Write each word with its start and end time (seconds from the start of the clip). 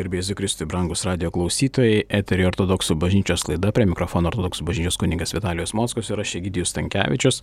Gerbėsiu 0.00 0.32
Kristui, 0.32 0.64
brangus 0.64 1.02
radio 1.04 1.28
klausytojai, 1.34 2.06
eterio 2.16 2.46
ortodoksų 2.48 2.94
bažnyčios 3.02 3.42
laida, 3.50 3.68
prie 3.76 3.84
mikrofono 3.84 4.30
ortodoksų 4.30 4.64
bažnyčios 4.64 4.96
kuningas 4.96 5.34
Vitalijos 5.34 5.74
Mockus 5.76 6.08
ir 6.08 6.22
aš 6.22 6.38
Egidijus 6.38 6.72
Tankievičius. 6.72 7.42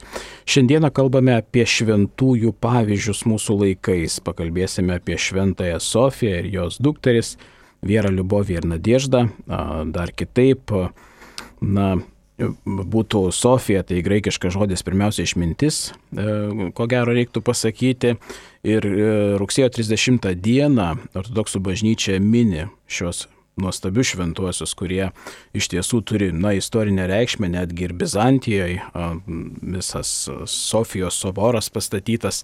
Šiandieną 0.49 0.89
kalbame 0.97 1.35
apie 1.37 1.67
šventųjų 1.69 2.55
pavyzdžius 2.63 3.21
mūsų 3.29 3.59
laikais. 3.61 4.17
Pakalbėsime 4.25 4.97
apie 4.97 5.19
šventąją 5.21 5.77
Sofiją 5.85 6.39
ir 6.41 6.49
jos 6.55 6.81
dukteris, 6.81 7.35
Vierą 7.85 8.09
Liubovį 8.15 8.57
ir 8.57 8.69
Nadieždą, 8.73 9.27
dar 9.93 10.15
kitaip. 10.17 10.73
Na, 11.61 11.91
būtų 12.37 13.23
Sofija, 13.33 13.81
tai 13.87 14.03
graikiškas 14.05 14.53
žodis 14.53 14.83
pirmiausia 14.85 15.25
išmintis, 15.25 15.79
e, 16.13 16.71
ko 16.77 16.87
gero 16.89 17.15
reiktų 17.17 17.41
pasakyti. 17.41 18.17
Ir 18.67 18.85
e, 18.85 19.09
rugsėjo 19.41 19.71
30 19.73 20.29
dieną 20.35 20.91
ortodoksų 21.17 21.63
bažnyčia 21.65 22.19
mini 22.21 22.67
šios 22.87 23.25
nuostabius 23.57 24.13
šventuosius, 24.13 24.75
kurie 24.77 25.09
iš 25.57 25.71
tiesų 25.73 26.03
turi, 26.05 26.29
na, 26.29 26.53
istorinę 26.57 27.07
reikšmę, 27.09 27.49
netgi 27.55 27.87
ir 27.87 27.95
Bizantijoje 27.97 28.83
visas 29.25 30.11
Sofijos 30.45 31.17
soboras 31.17 31.71
pastatytas 31.73 32.43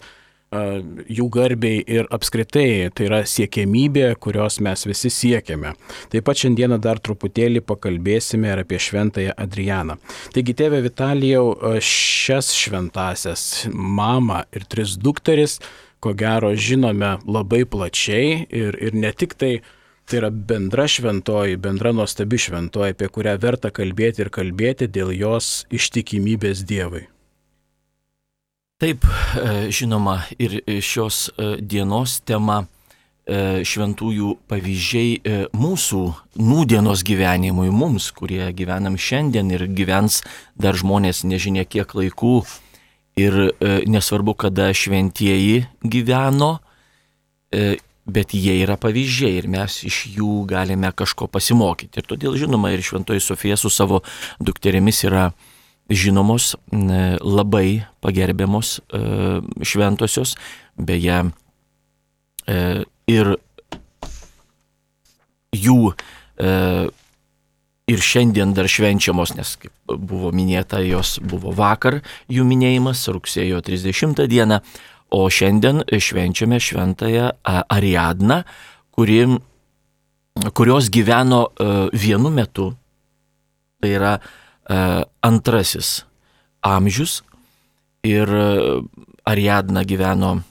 jų 0.54 1.28
garbiai 1.34 1.82
ir 1.88 2.08
apskritai 2.14 2.90
tai 2.96 3.08
yra 3.08 3.22
siekėmybė, 3.28 4.08
kurios 4.24 4.60
mes 4.64 4.86
visi 4.88 5.12
siekiame. 5.14 5.74
Taip 6.14 6.28
pat 6.28 6.42
šiandieną 6.44 6.80
dar 6.84 7.02
truputėlį 7.04 7.64
pakalbėsime 7.68 8.54
ir 8.54 8.64
apie 8.64 8.80
šventąją 8.82 9.36
Adrianą. 9.46 10.00
Taigi, 10.36 10.56
tėve 10.58 10.82
Vitalijau, 10.86 11.54
šias 11.84 12.54
šventasias, 12.58 13.46
mamą 13.74 14.44
ir 14.56 14.68
tris 14.70 14.98
dukteris, 15.00 15.60
ko 16.04 16.16
gero, 16.18 16.52
žinome 16.56 17.16
labai 17.24 17.64
plačiai 17.70 18.44
ir, 18.50 18.78
ir 18.78 18.98
ne 18.98 19.14
tik 19.16 19.38
tai 19.40 19.56
Tai 20.04 20.18
yra 20.20 20.30
bendra 20.30 20.84
šventoji, 20.92 21.56
bendra 21.64 21.94
nuostabi 21.96 22.36
šventoji, 22.36 22.92
apie 22.92 23.08
kurią 23.08 23.38
verta 23.40 23.72
kalbėti 23.72 24.26
ir 24.26 24.34
kalbėti 24.36 24.90
dėl 24.92 25.16
jos 25.16 25.64
ištikimybės 25.72 26.66
Dievui. 26.68 27.06
Taip, 28.82 29.06
e, 29.38 29.72
žinoma, 29.72 30.24
ir 30.42 30.58
šios 30.82 31.30
e, 31.30 31.54
dienos 31.62 32.18
tema 32.26 32.64
e, 32.64 33.62
šventųjų 33.64 34.32
pavyzdžiai 34.50 35.52
mūsų 35.54 36.02
nūdienos 36.42 37.04
gyvenimui, 37.06 37.70
mums, 37.72 38.10
kurie 38.18 38.48
gyvenam 38.58 38.98
šiandien 38.98 39.54
ir 39.54 39.68
gyvens 39.78 40.24
dar 40.60 40.76
žmonės 40.76 41.22
nežinia 41.24 41.68
kiek 41.70 41.94
laikų 41.96 42.42
ir 43.22 43.38
nesvarbu, 43.86 44.34
kada 44.42 44.72
šventieji 44.74 45.68
gyveno, 45.86 46.58
bet 47.54 48.34
jie 48.34 48.56
yra 48.66 48.74
pavyzdžiai 48.82 49.38
ir 49.38 49.48
mes 49.54 49.76
iš 49.86 50.00
jų 50.18 50.48
galime 50.50 50.90
kažko 50.98 51.30
pasimokyti. 51.30 52.02
Ir 52.02 52.10
todėl, 52.10 52.36
žinoma, 52.42 52.74
ir 52.74 52.82
šventoji 52.82 53.22
Sofija 53.22 53.56
su 53.56 53.70
savo 53.70 54.02
dukterėmis 54.42 55.06
yra 55.06 55.30
žinomos, 55.96 56.54
labai 57.22 57.84
pagerbiamos 58.04 58.80
e, 58.80 59.00
šventosios, 59.64 60.36
beje, 60.78 61.22
e, 62.48 62.58
ir 63.08 63.32
jų 65.54 65.94
e, 65.94 66.52
ir 67.94 68.04
šiandien 68.04 68.54
dar 68.56 68.70
švenčiamos, 68.72 69.36
nes 69.38 69.56
kaip 69.62 69.96
buvo 70.00 70.34
minėta, 70.36 70.82
jos 70.84 71.18
buvo 71.24 71.54
vakar 71.56 72.02
jų 72.32 72.46
minėjimas, 72.48 73.06
rugsėjo 73.12 73.62
30 73.64 74.24
dieną, 74.32 74.62
o 75.14 75.26
šiandien 75.30 75.84
švenčiame 76.02 76.58
šventąją 76.64 77.28
Ariadną, 77.46 78.40
kuri, 78.96 79.20
kurios 80.58 80.88
gyveno 80.90 81.44
vienu 81.94 82.32
metu, 82.34 82.72
tai 83.84 83.92
yra 84.00 84.16
antrasis 85.22 86.04
amžius 86.64 87.22
ir 88.04 88.28
e, 88.28 88.82
Ariadna 89.24 89.84
gyveno 89.84 90.42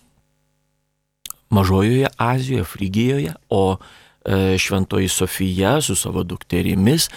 Mažojoje 1.50 2.08
Azijoje, 2.16 2.64
Frygijoje, 2.64 3.34
o 3.48 3.76
e, 4.24 4.58
Šventoji 4.58 5.08
Sofija 5.08 5.80
su 5.80 5.96
savo 5.96 6.22
dukterimis, 6.22 7.10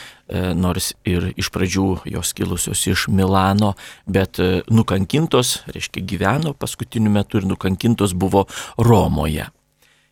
nors 0.56 0.90
ir 1.06 1.30
iš 1.38 1.52
pradžių 1.54 1.86
jos 2.10 2.34
kilusios 2.34 2.82
iš 2.90 3.06
Milano, 3.08 3.76
bet 4.06 4.40
nukankintos, 4.68 5.60
reiškia 5.70 6.04
gyveno 6.04 6.56
paskutiniu 6.58 7.14
metu 7.14 7.38
ir 7.38 7.46
nukankintos 7.46 8.16
buvo 8.18 8.48
Romoje. 8.78 9.46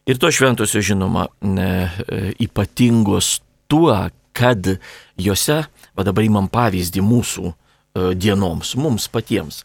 Ir 0.05 0.19
to 0.21 0.31
šventosios, 0.31 0.85
žinoma, 0.85 1.25
ypatingos 2.39 3.39
tuo, 3.67 3.97
kad 4.33 4.67
juose 5.19 5.63
va 5.93 6.05
dabar 6.05 6.25
įmam 6.25 6.49
pavyzdį 6.51 7.03
mūsų 7.05 7.45
e, 7.49 7.53
dienoms, 8.17 8.73
mums 8.79 9.07
patiems, 9.13 9.61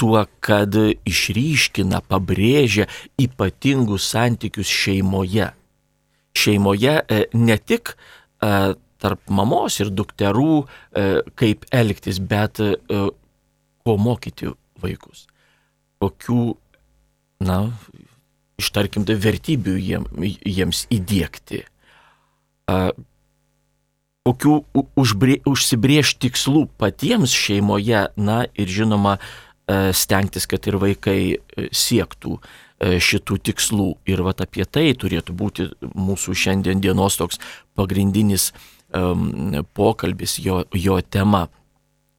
tuo, 0.00 0.22
kad 0.42 0.76
išryškina, 1.08 2.02
pabrėžia 2.10 2.88
ypatingus 3.20 4.06
santykius 4.14 4.70
šeimoje. 4.70 5.50
Šeimoje 6.38 6.96
e, 7.02 7.24
ne 7.34 7.58
tik 7.58 7.94
e, 7.94 8.72
tarp 9.02 9.34
mamos 9.34 9.80
ir 9.82 9.88
dukterų, 9.90 10.60
kaip 11.34 11.64
elgtis, 11.74 12.20
bet 12.22 12.60
ko 12.86 13.94
mokyti 13.98 14.52
vaikus. 14.78 15.24
Kokių, 15.98 16.44
na, 17.42 17.56
ištarkim, 18.62 19.02
tai 19.08 19.16
vertybių 19.18 19.74
jiems 19.82 20.84
įdėkti 20.94 21.64
kokių 24.26 24.58
užbrė, 24.98 25.40
užsibrieš 25.48 26.16
tikslų 26.22 26.66
patiems 26.80 27.34
šeimoje, 27.34 28.06
na 28.16 28.42
ir 28.54 28.70
žinoma, 28.70 29.16
e, 29.18 29.90
stengtis, 29.96 30.46
kad 30.50 30.66
ir 30.70 30.78
vaikai 30.82 31.18
e, 31.34 31.66
siektų 31.74 32.36
e, 32.38 33.00
šitų 33.02 33.40
tikslų. 33.50 33.88
Ir 34.10 34.22
vat 34.26 34.44
apie 34.44 34.66
tai 34.66 34.92
turėtų 34.94 35.34
būti 35.34 35.68
mūsų 35.82 36.36
šiandien 36.38 36.82
dienos 36.82 37.18
toks 37.18 37.42
pagrindinis 37.78 38.52
um, 38.94 39.58
pokalbis, 39.74 40.38
jo, 40.42 40.62
jo 40.74 41.00
tema. 41.02 41.48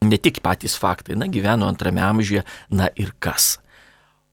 Ne 0.04 0.20
tik 0.20 0.42
patys 0.44 0.76
faktai, 0.76 1.16
na 1.16 1.30
gyveno 1.32 1.70
antrame 1.72 2.04
amžiuje, 2.04 2.44
na 2.68 2.90
ir 3.00 3.14
kas. 3.24 3.62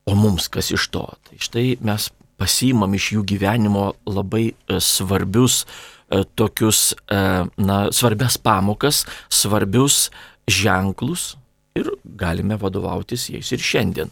O 0.03 0.17
mums 0.17 0.49
kas 0.51 0.73
iš 0.75 0.89
to? 0.91 1.05
Tai 1.23 1.39
štai 1.39 1.77
mes 1.79 2.09
pasimam 2.41 2.91
iš 2.97 3.13
jų 3.13 3.23
gyvenimo 3.29 3.93
labai 4.09 4.49
svarbius 4.81 5.61
uh, 5.63 6.00
tokius, 6.35 6.93
e, 7.07 7.19
na, 7.57 7.77
svarbias 7.91 8.37
pamokas, 8.37 9.05
svarbius 9.29 10.09
ženklus 10.47 11.35
ir 11.75 11.91
galime 12.03 12.57
vadovautis 12.59 13.29
jais 13.31 13.51
ir 13.51 13.63
šiandien. 13.63 14.11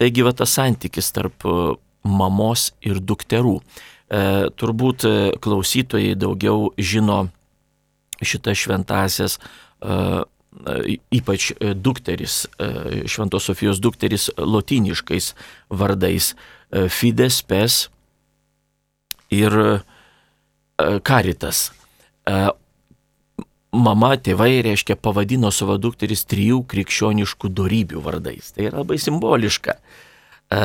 Taigi 0.00 0.24
va 0.26 0.32
tas 0.36 0.54
santykis 0.56 1.12
tarp 1.14 1.44
e, 1.44 1.56
mamos 2.04 2.72
ir 2.84 3.00
dukterų. 3.00 3.58
Turbūt 4.60 5.06
klausytojai 5.42 6.12
daugiau 6.20 6.68
žino 6.76 7.22
šitas 8.22 8.60
šventasias, 8.60 9.38
ypač 11.16 11.46
dukteris, 11.80 12.34
Šventos 13.10 13.48
Sofijos 13.48 13.80
dukteris 13.82 14.28
lotyniškais 14.36 15.32
vardais 15.72 16.28
Fides, 16.92 17.40
Pes 17.48 17.80
ir. 19.32 19.58
E, 19.58 19.93
e, 22.26 22.38
mama, 23.74 24.14
tėvai, 24.16 24.62
reiškia, 24.66 24.96
pavadino 24.96 25.52
savo 25.54 25.76
dukteris 25.78 26.24
trijų 26.30 26.64
krikščioniškų 26.70 27.50
darybių 27.60 28.02
vardais. 28.04 28.52
Tai 28.54 28.68
yra 28.68 28.82
labai 28.82 28.98
simboliška. 29.02 29.78
E, 29.78 30.60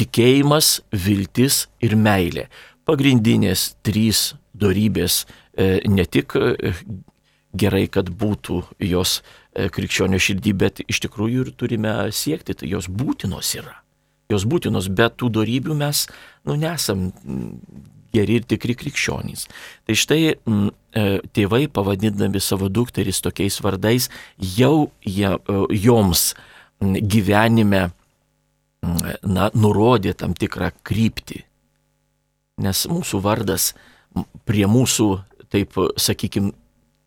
tikėjimas, 0.00 0.80
viltis 0.92 1.66
ir 1.84 1.96
meilė. 1.96 2.48
Pagrindinės 2.88 3.72
trys 3.86 4.32
darybės 4.58 5.22
ne 5.52 6.04
tik 6.08 6.32
gerai, 7.52 7.84
kad 7.92 8.08
būtų 8.08 8.62
jos 8.88 9.20
krikščionio 9.52 10.18
širdį, 10.22 10.52
bet 10.56 10.82
iš 10.88 11.02
tikrųjų 11.04 11.44
ir 11.44 11.52
turime 11.60 11.94
siekti, 12.10 12.56
tai 12.56 12.70
jos 12.72 12.88
būtinos 12.88 13.52
yra. 13.60 13.76
Jos 14.32 14.46
būtinos, 14.48 14.88
bet 14.88 15.18
tų 15.20 15.28
darybių 15.36 15.76
mes, 15.76 16.06
nu, 16.48 16.56
nesam 16.56 17.10
geri 18.14 18.38
ir 18.40 18.46
tikri 18.48 18.76
krikščionys. 18.78 19.46
Tai 19.86 19.96
štai 19.98 20.20
m, 20.34 20.70
e, 20.94 21.20
tėvai 21.34 21.66
pavadindami 21.72 22.40
savo 22.42 22.68
dukteris 22.72 23.22
tokiais 23.24 23.58
vardais 23.64 24.08
jau 24.38 24.90
jie, 25.04 25.32
e, 25.32 25.62
joms 25.84 26.32
gyvenime 26.82 27.88
na, 29.22 29.50
nurodė 29.54 30.16
tam 30.18 30.34
tikrą 30.34 30.72
kryptį. 30.82 31.44
Nes 32.62 32.86
mūsų 32.90 33.22
vardas 33.22 33.72
prie 34.46 34.66
mūsų, 34.68 35.08
taip 35.52 35.78
sakykime, 36.00 36.52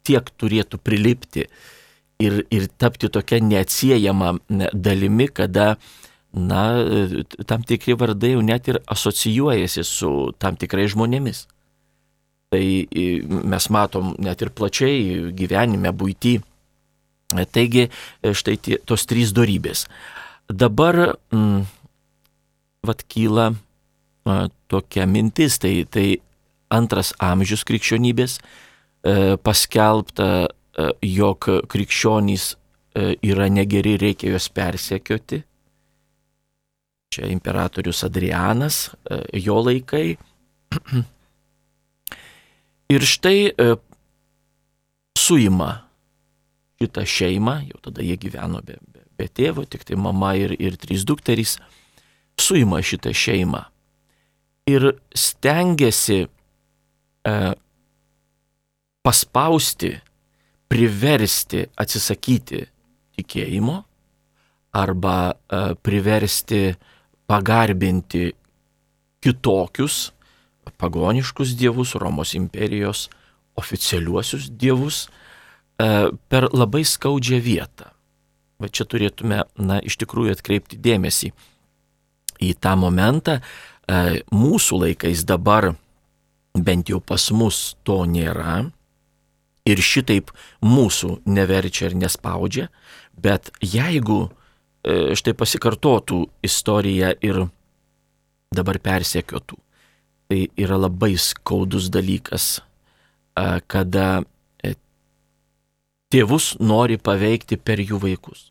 tiek 0.05 0.29
turėtų 0.39 0.79
prilipti 0.81 1.45
ir, 2.21 2.41
ir 2.53 2.67
tapti 2.79 3.09
tokia 3.11 3.41
neatsiejama 3.43 4.35
dalimi, 4.73 5.27
kada 5.27 5.73
uh, 5.75 5.93
na, 6.35 6.63
tam 7.47 7.63
tikri 7.63 7.95
vardai 7.99 8.33
jau 8.35 8.41
net 8.43 8.67
ir 8.71 8.81
asocijuojasi 8.91 9.85
su 9.87 10.11
tam 10.39 10.57
tikrais 10.59 10.91
žmonėmis. 10.93 11.45
Tai 12.53 12.65
mes 13.51 13.69
matom 13.73 14.13
net 14.21 14.43
ir 14.43 14.51
plačiai 14.55 15.31
gyvenime, 15.35 15.91
būti. 15.95 16.37
Taigi, 17.33 17.87
štai 18.21 18.57
tie, 18.61 18.77
tos 18.85 19.07
trys 19.09 19.33
darybės. 19.35 19.87
Dabar, 20.45 21.15
mm, 21.33 21.63
vad 22.85 23.01
kyla 23.09 23.49
a, 23.49 24.47
tokia 24.67 25.07
mintis, 25.09 25.57
tai, 25.59 25.87
tai 25.89 26.19
antras 26.73 27.13
amžius 27.21 27.65
krikščionybės 27.67 28.37
e, 28.37 29.37
paskelbta, 29.41 30.29
e, 30.45 30.87
jog 31.15 31.49
krikščionys 31.71 32.47
e, 32.53 33.15
yra 33.25 33.49
negeri, 33.49 33.95
reikia 34.01 34.33
juos 34.33 34.49
persekioti. 34.53 35.43
Čia 37.15 37.29
imperatorius 37.31 38.03
Adrianas, 38.07 38.89
e, 39.07 39.21
jo 39.39 39.59
laikai. 39.63 40.17
Ir 42.95 43.05
štai 43.07 43.39
e, 43.49 43.69
suima 45.17 45.71
šitą 46.81 47.05
šeimą, 47.07 47.55
jau 47.71 47.79
tada 47.87 48.03
jie 48.03 48.17
gyveno 48.19 48.59
be, 48.61 48.75
be, 48.91 49.05
be 49.15 49.29
tėvo, 49.31 49.63
tik 49.65 49.87
tai 49.87 49.95
mama 49.97 50.35
ir, 50.37 50.51
ir 50.59 50.75
trys 50.77 51.05
dukterys, 51.07 51.55
suima 52.37 52.81
šitą 52.83 53.13
šeimą 53.15 53.63
ir 54.65 54.89
stengiasi 55.13 56.25
e, 56.25 57.33
paspausti, 59.05 59.91
priversti 60.69 61.61
atsisakyti 61.77 62.63
tikėjimo 63.15 63.77
arba 64.75 65.17
e, 65.29 65.61
priversti 65.85 66.63
pagarbinti 67.27 68.31
kitokius 69.23 70.15
pagoniškus 70.77 71.55
dievus, 71.55 71.95
Romos 71.95 72.33
imperijos 72.33 73.09
oficialiuosius 73.55 74.49
dievus 74.49 75.05
e, 75.79 76.11
per 76.29 76.49
labai 76.53 76.83
skaudžią 76.85 77.39
vietą. 77.43 77.91
Va 78.59 78.69
čia 78.71 78.87
turėtume, 78.87 79.43
na, 79.59 79.79
iš 79.83 79.97
tikrųjų 79.99 80.35
atkreipti 80.35 80.79
dėmesį 80.79 81.31
į 82.43 82.53
tą 82.59 82.75
momentą. 82.79 83.39
E, 83.39 84.21
mūsų 84.31 84.81
laikais 84.85 85.25
dabar, 85.27 85.73
bent 86.55 86.91
jau 86.91 87.01
pas 87.03 87.29
mus, 87.31 87.75
to 87.83 88.03
nėra. 88.09 88.65
Ir 89.65 89.81
šitaip 89.81 90.29
mūsų 90.61 91.21
neverčia 91.25 91.89
ir 91.89 91.95
nespaudžia. 91.97 92.67
Bet 93.17 93.49
jeigu 93.63 94.27
e, 94.27 94.44
štai 94.85 95.33
pasikartotų 95.33 96.19
istorija 96.45 97.15
ir 97.25 97.45
dabar 98.55 98.79
persekiotų, 98.79 99.57
tai 100.29 100.45
yra 100.59 100.77
labai 100.79 101.15
skaudus 101.21 101.89
dalykas, 101.93 102.59
kada 103.67 104.23
e, 104.63 104.75
tėvus 106.13 106.55
nori 106.61 106.97
paveikti 107.01 107.57
per 107.57 107.81
jų 107.83 107.99
vaikus. 108.03 108.49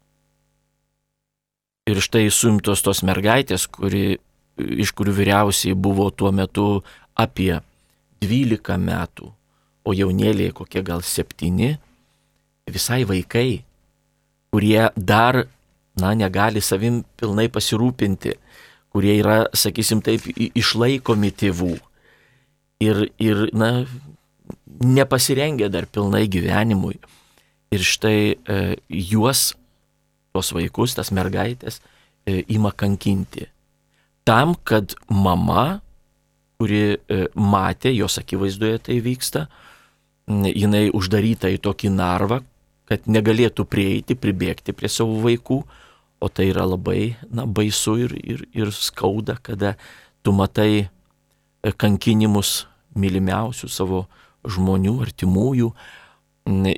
Ir 1.88 2.00
štai 2.00 2.26
suimtos 2.32 2.82
tos 2.84 3.02
mergaitės, 3.04 3.66
kuri, 3.68 4.18
iš 4.56 4.94
kurių 4.96 5.14
vyriausiai 5.18 5.76
buvo 5.76 6.08
tuo 6.10 6.32
metu 6.32 6.82
apie 7.14 7.60
12 8.24 8.78
metų, 8.80 9.28
o 9.84 9.92
jaunėlė 9.92 10.50
kokie 10.56 10.80
gal 10.84 11.04
7, 11.04 11.74
visai 12.72 13.02
vaikai, 13.04 13.64
kurie 14.54 14.88
dar, 14.96 15.44
na, 16.00 16.14
negali 16.18 16.62
savim 16.64 17.02
pilnai 17.18 17.48
pasirūpinti, 17.52 18.34
kurie 18.94 19.18
yra, 19.18 19.44
sakysim 19.54 20.02
taip, 20.04 20.26
išlaikomi 20.34 21.32
tėvų 21.34 21.74
ir, 22.84 23.08
ir 23.18 23.48
na, 23.54 23.70
nepasirengę 24.80 25.68
dar 25.70 25.86
pilnai 25.86 26.26
gyvenimui. 26.30 26.98
Ir 27.74 27.82
štai 27.82 28.18
e, 28.34 28.58
juos, 28.88 29.54
tuos 30.34 30.52
vaikus, 30.54 30.94
tas 30.94 31.10
mergaitės, 31.14 31.80
e, 32.26 32.42
ima 32.54 32.70
kankinti. 32.70 33.48
Tam, 34.24 34.54
kad 34.54 34.94
mama, 35.10 35.80
kuri 36.58 36.94
e, 36.94 37.26
matė, 37.34 37.92
jos 37.96 38.18
akivaizdoje 38.22 38.80
tai 38.88 39.00
vyksta, 39.04 39.46
jinai 40.28 40.88
uždaryta 40.94 41.50
į 41.52 41.60
tokį 41.64 41.90
narvą, 41.92 42.40
kad 42.88 43.08
negalėtų 43.08 43.66
prieiti, 43.68 44.16
pribėgti 44.16 44.72
prie 44.76 44.88
savo 44.92 45.18
vaikų, 45.24 45.62
o 46.24 46.28
tai 46.32 46.48
yra 46.48 46.64
labai 46.64 47.16
na, 47.28 47.44
baisu 47.44 47.98
ir, 48.06 48.14
ir, 48.16 48.46
ir 48.56 48.72
skauda, 48.72 49.36
kada 49.42 49.74
tu 50.24 50.32
matai 50.32 50.86
e, 50.86 51.72
kankinimus 51.76 52.64
mylimiausių 52.96 53.68
savo 53.68 54.06
žmonių, 54.48 54.96
artimųjų 55.04 55.70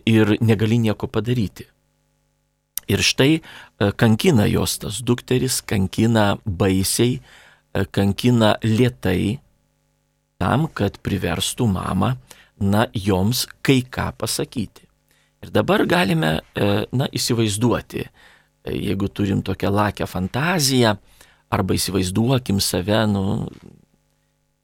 ir 0.06 0.36
negali 0.42 0.80
nieko 0.82 1.06
padaryti. 1.10 1.68
Ir 2.90 3.02
štai 3.06 3.32
e, 3.38 3.42
kankina 3.94 4.48
jos 4.50 4.78
tas 4.82 4.98
dukteris, 5.06 5.60
kankina 5.62 6.36
baisiai, 6.44 7.20
e, 7.20 7.86
kankina 7.86 8.56
lietai, 8.66 9.38
tam, 10.42 10.66
kad 10.68 10.98
priverstų 11.06 11.70
mamą, 11.70 12.16
na, 12.60 12.88
joms 12.92 13.46
kai 13.62 13.84
ką 13.86 14.10
pasakyti. 14.18 14.82
Ir 15.44 15.52
dabar 15.52 15.84
galime, 15.88 16.40
na, 16.92 17.06
įsivaizduoti, 17.14 18.02
jeigu 18.70 19.08
turim 19.08 19.42
tokią 19.46 19.70
lakę 19.72 20.06
fantaziją, 20.10 20.96
arba 21.50 21.76
įsivaizduokim 21.76 22.60
save, 22.62 23.04
nu, 23.10 23.22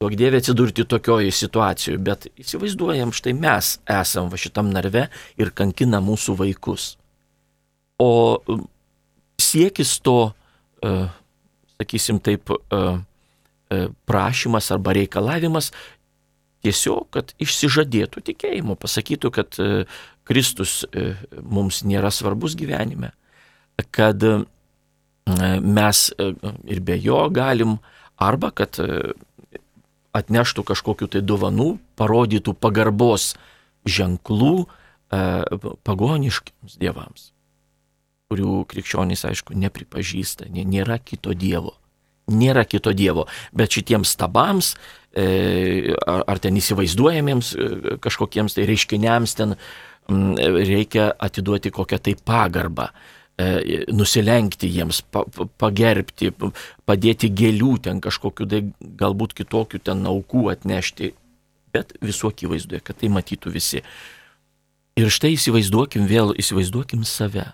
duok 0.03 0.17
dievė 0.19 0.41
atsidurti 0.43 0.85
tokioje 0.89 1.31
situacijoje, 1.35 2.01
bet 2.03 2.27
įsivaizduojam, 2.43 3.15
štai 3.15 3.35
mes 3.39 3.77
esam 4.01 4.31
va 4.33 4.41
šitam 4.41 4.73
narve 4.75 5.07
ir 5.39 5.53
kankina 5.55 6.03
mūsų 6.03 6.37
vaikus. 6.41 6.97
O 8.03 8.11
um, 8.51 8.67
siekis 9.41 9.95
to, 10.03 10.33
uh, 10.83 11.07
sakysim 11.79 12.19
taip, 12.25 12.51
uh, 12.51 12.99
uh, 12.99 13.89
prašymas 14.11 14.73
arba 14.75 14.97
reikalavimas 14.99 15.71
tiesiog, 16.63 17.07
kad 17.15 17.33
išsižadėtų 17.43 18.23
tikėjimo, 18.27 18.77
pasakytų, 18.79 19.31
kad 19.35 19.57
Kristus 20.23 20.85
mums 21.43 21.81
nėra 21.83 22.13
svarbus 22.15 22.55
gyvenime, 22.55 23.09
kad 23.91 24.23
e, 24.23 24.45
mes 25.61 26.13
e, 26.19 26.33
ir 26.65 26.81
be 26.81 26.99
jo 27.01 27.29
galim, 27.31 27.79
arba 28.17 28.53
kad 28.55 28.79
e, 28.81 29.13
atneštų 30.13 30.65
kažkokiu 30.73 31.09
tai 31.09 31.23
dovanų, 31.25 31.77
parodytų 31.97 32.55
pagarbos 32.55 33.33
ženklų 33.89 34.67
pagoniškiams 35.85 36.79
dievams, 36.81 37.25
kurių 38.33 38.63
krikščionys, 38.69 39.27
aišku, 39.29 39.53
nepripažįsta, 39.61 40.47
nėra 40.49 40.97
kito 40.97 41.35
dievo. 41.37 41.75
Nėra 42.33 42.63
kito 42.65 42.95
dievo, 42.97 43.27
bet 43.53 43.77
šitiems 43.77 44.15
stabams, 44.15 44.71
ar 45.13 46.41
ten 46.41 46.57
įsivaizduojamiems 46.57 47.51
kažkokiems 48.01 48.57
tai 48.57 48.65
reiškiniams 48.71 49.37
ten 49.37 49.57
reikia 50.09 51.13
atiduoti 51.19 51.71
kokią 51.71 51.99
tai 51.99 52.17
pagarbą. 52.17 52.89
E, 53.41 53.85
nusilenkti 53.89 54.69
jiems, 54.69 55.01
pa, 55.09 55.23
pagerbti, 55.59 56.29
padėti 56.85 57.31
gėlių 57.33 57.79
ten 57.87 58.03
kažkokiu, 58.05 58.47
tai 58.49 58.61
galbūt 59.01 59.33
kitokių 59.39 59.81
ten 59.89 60.05
aukų 60.07 60.51
atnešti, 60.53 61.15
bet 61.73 61.95
visų 62.05 62.29
akivaizdoje, 62.35 62.83
kad 62.85 63.01
tai 63.01 63.09
matytų 63.13 63.55
visi. 63.55 63.81
Ir 65.01 65.09
štai 65.09 65.33
įsivaizduokim 65.39 66.05
vėl, 66.11 66.35
įsivaizduokim 66.37 67.07
save, 67.09 67.47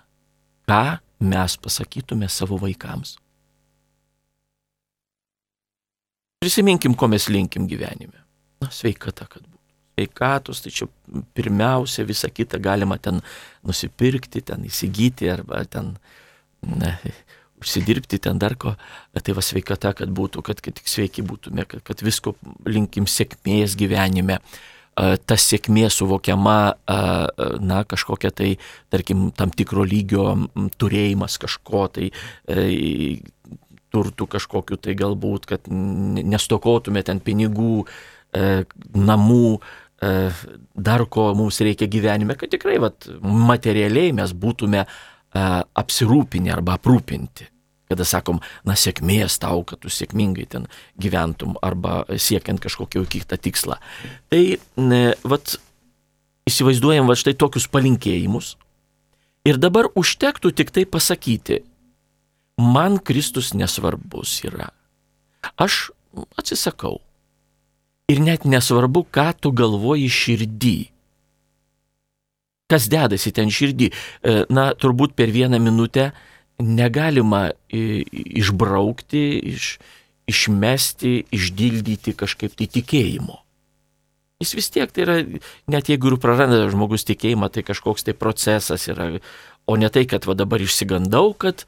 ką 0.67 0.99
mes 1.23 1.55
pasakytume 1.63 2.27
savo 2.27 2.59
vaikams. 2.59 3.15
Prisiminkim, 6.43 6.95
ko 6.95 7.07
mes 7.11 7.27
linkim 7.31 7.67
gyvenime. 7.71 8.19
Na, 8.59 8.67
sveikata, 8.71 9.27
kad 9.31 9.47
būtų 9.47 9.58
sveikatos, 9.99 10.63
tai 10.63 10.71
čia 10.71 10.87
pirmiausia 11.35 12.07
visą 12.07 12.31
kitą 12.31 12.59
galima 12.63 12.97
ten 12.97 13.21
nusipirkti, 13.67 14.41
ten 14.41 14.63
įsigyti 14.63 15.29
arba 15.29 15.65
ten 15.65 15.97
ne, 16.63 16.95
užsidirbti 17.59 18.19
ten 18.19 18.39
dar 18.39 18.55
ko, 18.55 18.75
tai 19.13 19.35
va 19.35 19.43
sveikata, 19.43 19.93
kad 19.93 20.09
būtų, 20.09 20.43
kad, 20.45 20.61
kad 20.61 20.75
tik 20.79 20.87
sveiki 20.87 21.23
būtume, 21.27 21.65
kad, 21.67 21.83
kad 21.83 22.03
visko 22.03 22.35
linkim 22.65 23.07
sėkmės 23.07 23.75
gyvenime. 23.79 24.39
Ta 24.99 25.35
sėkmė 25.39 25.85
suvokiama, 25.87 26.75
na, 27.63 27.83
kažkokia 27.87 28.33
tai, 28.35 28.49
tarkim, 28.91 29.29
tam 29.31 29.51
tikro 29.55 29.85
lygio 29.87 30.25
turėjimas 30.75 31.37
kažko 31.39 31.85
tai, 31.95 32.09
e, 32.51 33.21
turtų 33.95 34.27
kažkokiu 34.35 34.75
tai 34.75 34.97
galbūt, 34.99 35.47
kad 35.49 35.69
nestokotume 35.69 37.03
ten 37.07 37.21
pinigų, 37.23 37.85
e, 38.33 38.65
namų, 38.91 39.59
dar 39.99 41.05
ko 41.11 41.29
mums 41.35 41.59
reikia 41.65 41.89
gyvenime, 41.91 42.37
kad 42.39 42.51
tikrai 42.51 42.77
vat, 42.79 43.09
materialiai 43.21 44.13
mes 44.15 44.31
būtume 44.31 44.83
e, 44.85 44.89
apsirūpinę 45.83 46.53
arba 46.55 46.77
aprūpinti. 46.79 47.49
kada 47.89 48.05
sakom, 48.05 48.37
na 48.69 48.75
sėkmės 48.77 49.39
tau, 49.41 49.63
kad 49.65 49.79
tu 49.81 49.89
sėkmingai 49.89 50.45
ten 50.45 50.67
gyventum 51.01 51.55
arba 51.65 52.03
siekiant 52.13 52.61
kažkokio 52.61 53.01
kitą 53.09 53.39
tikslą. 53.41 53.79
Tai, 54.29 54.41
vat, 55.25 55.55
įsivaizduojam 56.45 57.09
va 57.09 57.17
štai 57.17 57.33
tokius 57.33 57.65
palinkėjimus. 57.73 58.53
Ir 59.49 59.57
dabar 59.57 59.89
užtektų 59.97 60.51
tik 60.53 60.69
tai 60.75 60.85
pasakyti, 60.85 61.63
man 62.61 62.99
Kristus 63.01 63.55
nesvarbus 63.57 64.37
yra. 64.45 64.69
Aš 65.57 65.89
atsisakau. 66.37 66.99
Ir 68.09 68.23
net 68.25 68.45
nesvarbu, 68.49 69.05
ką 69.13 69.27
tu 69.37 69.51
galvoji 69.53 70.09
širdį. 70.09 70.77
Kas 72.69 72.87
dedasi 72.89 73.33
ten 73.33 73.53
širdį? 73.53 73.89
E, 73.89 74.33
na, 74.53 74.71
turbūt 74.77 75.15
per 75.17 75.29
vieną 75.33 75.61
minutę 75.61 76.11
negalima 76.59 77.51
išbraukti, 77.69 79.23
iš, 79.53 79.77
išmesti, 80.29 81.13
išdildyti 81.33 82.13
kažkaip 82.17 82.57
tai 82.57 82.67
tikėjimo. 82.69 83.39
Jis 84.39 84.53
vis 84.55 84.69
tiek 84.71 84.91
tai 84.95 85.03
yra, 85.03 85.15
net 85.67 85.89
jeigu 85.91 86.13
ir 86.13 86.19
praranda 86.21 86.61
žmogus 86.71 87.03
tikėjimą, 87.09 87.49
tai 87.51 87.65
kažkoks 87.67 88.07
tai 88.07 88.15
procesas 88.15 88.87
yra, 88.91 89.09
o 89.67 89.75
ne 89.75 89.89
tai, 89.91 90.05
kad 90.07 90.25
va 90.29 90.35
dabar 90.37 90.63
išsigandau, 90.63 91.33
kad, 91.35 91.65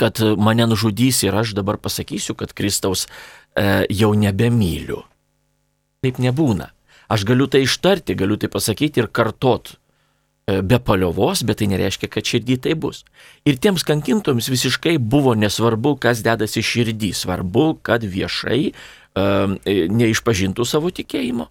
kad 0.00 0.22
mane 0.40 0.66
nužudys 0.70 1.20
ir 1.26 1.36
aš 1.36 1.52
dabar 1.58 1.76
pasakysiu, 1.78 2.34
kad 2.38 2.54
Kristaus 2.56 3.04
e, 3.04 3.84
jau 3.92 4.14
nebemyliu. 4.16 5.04
Taip 6.06 6.22
nebūna. 6.22 6.70
Aš 7.10 7.26
galiu 7.26 7.50
tai 7.50 7.66
ištarti, 7.66 8.14
galiu 8.18 8.38
tai 8.38 8.50
pasakyti 8.50 9.02
ir 9.02 9.10
kartot 9.10 9.74
E, 10.46 10.60
be 10.62 10.78
paliovos, 10.78 11.42
bet 11.42 11.58
tai 11.58 11.66
nereiškia, 11.72 12.06
kad 12.06 12.26
širdį 12.26 12.56
tai 12.62 12.76
bus. 12.78 13.02
Ir 13.42 13.58
tiems 13.58 13.82
kankintojams 13.86 14.46
visiškai 14.52 14.94
buvo 15.02 15.34
nesvarbu, 15.34 15.96
kas 15.98 16.22
dedasi 16.22 16.62
širdį, 16.62 17.10
svarbu, 17.18 17.64
kad 17.82 18.06
viešai 18.06 18.60
uh, 18.70 19.56
neišpažintų 19.66 20.66
savo 20.68 20.92
tikėjimo, 20.94 21.48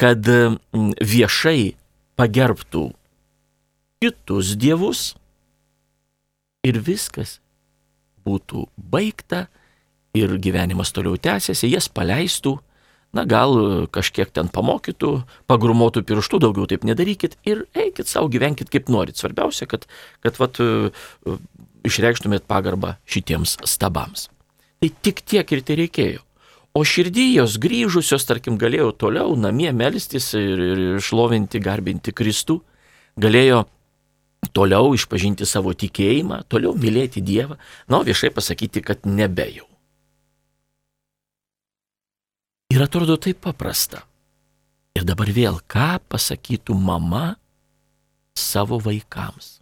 kad 0.00 0.24
uh, 0.32 0.56
viešai 0.96 1.74
pagerbtų 2.16 2.86
kitus 4.00 4.54
dievus 4.56 5.02
ir 6.64 6.80
viskas 6.80 7.36
būtų 8.24 8.64
baigta 8.80 9.44
ir 10.16 10.38
gyvenimas 10.40 10.94
toliau 10.96 11.20
tęsiasi, 11.20 11.68
jas 11.68 11.92
paleistų 11.92 12.56
na 13.16 13.24
gal 13.28 13.86
kažkiek 13.94 14.30
ten 14.34 14.50
pamokytų, 14.52 15.12
pagrumotų 15.48 16.04
pirštų, 16.08 16.42
daugiau 16.44 16.68
taip 16.68 16.84
nedarykit 16.84 17.38
ir 17.48 17.64
eikit 17.76 18.10
savo, 18.10 18.28
gyvenkit 18.32 18.70
kaip 18.72 18.90
norit. 18.92 19.16
Svarbiausia, 19.20 19.68
kad, 19.70 19.86
kad 20.24 20.36
vat, 20.40 20.60
išreikštumėt 21.88 22.46
pagarbą 22.48 22.96
šitiems 23.08 23.58
stabams. 23.68 24.28
Tai 24.78 24.90
tik 25.02 25.22
tiek 25.26 25.54
ir 25.54 25.64
tai 25.66 25.78
reikėjo. 25.80 26.22
O 26.76 26.84
širdį 26.86 27.24
jos 27.38 27.56
grįžusios, 27.58 28.26
tarkim, 28.28 28.58
galėjo 28.60 28.92
toliau 29.00 29.32
namie 29.40 29.70
melstis 29.74 30.30
ir, 30.38 30.60
ir 30.60 30.82
šlovinti, 31.02 31.62
garbinti 31.64 32.12
Kristų, 32.14 32.60
galėjo 33.18 33.64
toliau 34.54 34.92
išpažinti 34.94 35.48
savo 35.48 35.72
tikėjimą, 35.74 36.44
toliau 36.52 36.76
mylėti 36.78 37.24
Dievą, 37.24 37.58
na, 37.90 38.04
viešai 38.06 38.30
pasakyti, 38.36 38.84
kad 38.84 39.08
nebejau. 39.08 39.66
Ir 42.78 42.84
atrodo 42.84 43.16
taip 43.18 43.40
paprasta. 43.42 44.04
Ir 44.94 45.02
dabar 45.02 45.26
vėl, 45.34 45.56
ką 45.66 45.96
pasakytų 46.14 46.76
mama 46.78 47.32
savo 48.38 48.78
vaikams? 48.78 49.56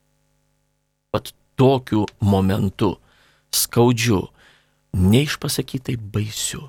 Pat 1.08 1.30
tokiu 1.56 2.02
momentu, 2.20 2.90
skaudžiu, 3.56 4.18
neišpasakytai 4.92 5.96
baisiu. 5.96 6.66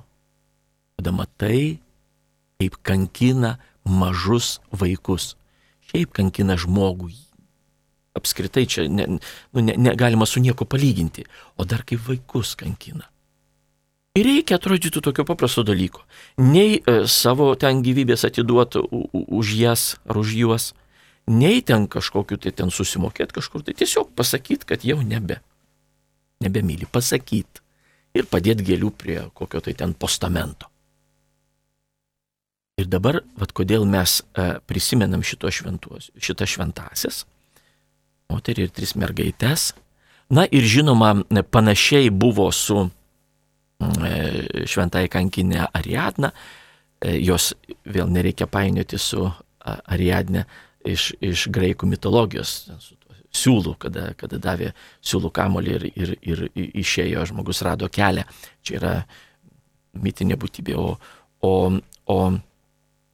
Kada 0.96 1.12
matai, 1.12 1.82
kaip 2.64 2.80
kankina 2.80 3.58
mažus 3.84 4.62
vaikus. 4.72 5.34
Šiaip 5.92 6.16
kankina 6.16 6.56
žmogų. 6.56 7.12
Apskritai 8.16 8.64
čia 8.72 8.88
ne, 8.88 9.20
nu, 9.20 9.20
ne, 9.68 9.76
negalima 9.76 10.24
su 10.24 10.40
nieko 10.40 10.64
palyginti. 10.64 11.28
O 11.60 11.68
dar 11.68 11.84
kaip 11.84 12.08
vaikus 12.08 12.56
kankina. 12.56 13.12
Ir 14.18 14.26
reikia 14.26 14.58
atrodytų 14.58 15.02
tokio 15.06 15.26
paprasto 15.28 15.62
dalyko. 15.68 16.02
Nei 16.42 16.80
e, 16.80 17.04
savo 17.12 17.52
ten 17.60 17.84
gyvybės 17.86 18.26
atiduoti 18.26 18.82
už 19.14 19.54
jas 19.60 19.84
ar 20.10 20.18
už 20.18 20.34
juos, 20.40 20.72
nei 21.30 21.62
ten 21.62 21.86
kažkokiu 21.92 22.40
tai 22.42 22.56
ten 22.56 22.74
susimokėti 22.74 23.38
kažkur, 23.38 23.66
tai 23.68 23.76
tiesiog 23.78 24.16
pasakyti, 24.18 24.66
kad 24.66 24.88
jau 24.88 24.98
nebe. 25.04 25.42
Nebemyli, 26.42 26.90
pasakyti. 26.90 27.62
Ir 28.18 28.26
padėti 28.32 28.66
gėlių 28.66 28.90
prie 28.98 29.20
kokio 29.38 29.62
tai 29.62 29.76
ten 29.78 29.94
postamento. 29.94 30.72
Ir 32.78 32.90
dabar, 32.90 33.24
vad 33.38 33.54
kodėl 33.58 33.86
mes 33.90 34.22
e, 34.22 34.58
prisimenam 34.70 35.24
šventuos, 35.26 36.12
šitą 36.18 36.46
šventasias, 36.46 37.26
moterį 38.30 38.68
ir 38.68 38.74
tris 38.74 38.94
mergaitės. 38.98 39.72
Na 40.30 40.46
ir 40.46 40.66
žinoma, 40.66 41.24
panašiai 41.54 42.10
buvo 42.10 42.50
su 42.52 42.90
E, 43.78 44.66
šventai 44.66 45.06
kankinė 45.14 45.68
Ariadna, 45.78 46.32
e, 46.98 47.20
jos 47.22 47.52
vėl 47.86 48.10
nereikia 48.10 48.48
painioti 48.50 48.98
su 48.98 49.28
Ariadne 49.62 50.48
iš, 50.88 51.12
iš 51.22 51.46
graikų 51.54 51.90
mitologijos, 51.92 52.54
su 52.82 52.96
siūlų, 53.38 53.76
kada, 53.78 54.08
kada 54.18 54.40
davė 54.42 54.72
siūlų 55.06 55.30
kamolį 55.36 55.76
ir, 55.76 55.86
ir, 55.94 56.14
ir 56.26 56.42
išėjo, 56.82 57.28
žmogus 57.30 57.62
rado 57.68 57.90
kelią. 57.94 58.24
Čia 58.66 58.78
yra 58.80 58.94
mitinė 60.02 60.40
būtybė, 60.42 60.78
o, 60.82 60.96
o, 61.46 61.52
o 62.10 62.18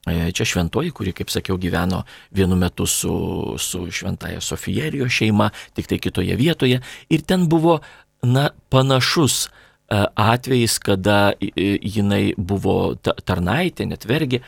e, 0.07 0.29
čia 0.31 0.47
šventoji, 0.47 0.93
kuri, 0.95 1.11
kaip 1.17 1.33
sakiau, 1.33 1.57
gyveno 1.59 2.05
vienu 2.31 2.55
metu 2.59 2.87
su, 2.87 3.11
su 3.59 3.83
šventaja 3.91 4.39
Sofijerijo 4.39 5.09
šeima, 5.11 5.49
tik 5.75 5.91
tai 5.91 5.99
kitoje 5.99 6.39
vietoje. 6.39 6.79
Ir 7.11 7.27
ten 7.27 7.49
buvo, 7.51 7.81
na, 8.23 8.47
panašus 8.71 9.41
uh, 9.49 9.59
atvejais, 9.89 10.79
kada 10.79 11.33
jinai 11.39 12.33
buvo 12.37 12.95
tarnaitė, 13.01 13.87
net 13.89 14.05
vergi, 14.09 14.41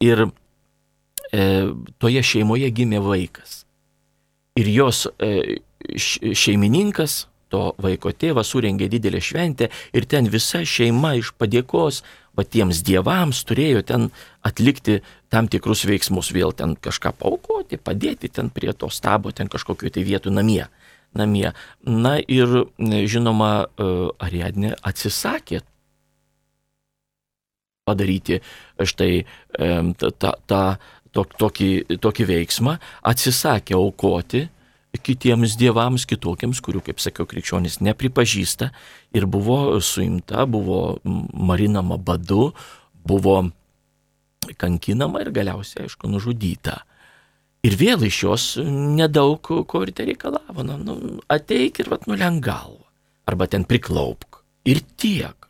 ir 0.00 0.26
e, 0.26 1.42
toje 1.98 2.22
šeimoje 2.22 2.70
gimė 2.74 3.00
vaikas. 3.04 3.64
Ir 4.56 4.70
jos 4.72 5.06
e, 5.20 5.58
šeimininkas, 5.96 7.26
to 7.52 7.72
vaiko 7.78 8.10
tėvas, 8.10 8.50
surengė 8.50 8.88
didelę 8.90 9.20
šventę 9.22 9.68
ir 9.94 10.06
ten 10.10 10.26
visa 10.32 10.64
šeima 10.66 11.14
iš 11.20 11.30
padėkos 11.38 12.00
patiems 12.36 12.82
dievams 12.84 13.44
turėjo 13.46 13.84
ten 13.86 14.08
atlikti 14.44 14.98
tam 15.32 15.46
tikrus 15.48 15.84
veiksmus, 15.88 16.32
vėl 16.34 16.52
ten 16.56 16.74
kažką 16.74 17.14
paukoti, 17.20 17.78
padėti 17.78 18.28
ten 18.28 18.50
prie 18.50 18.74
to 18.74 18.90
stabo, 18.90 19.30
ten 19.30 19.48
kažkokiu 19.48 19.92
tai 19.94 20.04
vietų 20.06 20.34
namie 20.34 20.66
namie. 21.16 21.48
Na 21.84 22.16
ir 22.20 22.52
žinoma, 22.80 23.52
e, 23.66 23.88
Ariadnė 24.26 24.74
atsisakė 24.86 25.62
padaryti 27.86 28.40
štai 28.82 29.24
tą, 30.18 30.32
tą, 30.50 30.62
tokį, 31.14 31.70
tokį 32.02 32.24
veiksmą, 32.32 32.76
atsisakė 33.06 33.76
aukoti 33.78 34.48
kitiems 34.96 35.56
dievams, 35.60 36.06
kitokiems, 36.08 36.62
kurių, 36.64 36.82
kaip 36.86 37.02
sakiau, 37.02 37.26
krikščionys 37.28 37.80
nepripažįsta 37.84 38.70
ir 39.16 39.26
buvo 39.28 39.78
suimta, 39.84 40.46
buvo 40.48 40.98
marinama 41.04 41.98
badu, 42.00 42.50
buvo 43.06 43.38
kankinama 44.60 45.24
ir 45.24 45.32
galiausiai, 45.34 45.86
aišku, 45.86 46.08
nužudyta. 46.10 46.80
Ir 47.64 47.76
vėl 47.80 48.04
iš 48.06 48.18
jos 48.22 48.44
nedaug 48.62 49.40
ko 49.40 49.82
ir 49.82 49.92
tai 49.96 50.10
reikalavo. 50.10 50.64
Nu, 50.66 50.76
nu, 50.78 50.96
ateik 51.32 51.80
ir 51.82 51.90
vat 51.90 52.06
nulenk 52.10 52.44
galvą. 52.44 52.84
Arba 53.26 53.48
ten 53.50 53.64
priklaupk. 53.66 54.42
Ir 54.66 54.82
tiek. 54.98 55.46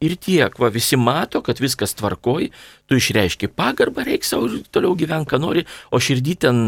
Ir 0.00 0.14
tiek, 0.16 0.54
va 0.56 0.70
visi 0.72 0.96
mato, 0.96 1.42
kad 1.44 1.58
viskas 1.60 1.92
tvarkoj, 1.98 2.46
tu 2.88 2.96
išreiški 2.96 3.50
pagarbą, 3.52 4.06
reikia 4.06 4.30
savo 4.30 4.46
toliau 4.72 4.94
gyvenk, 4.96 5.28
ką 5.28 5.40
nori, 5.42 5.66
o 5.92 6.00
širdį 6.00 6.36
ten 6.40 6.60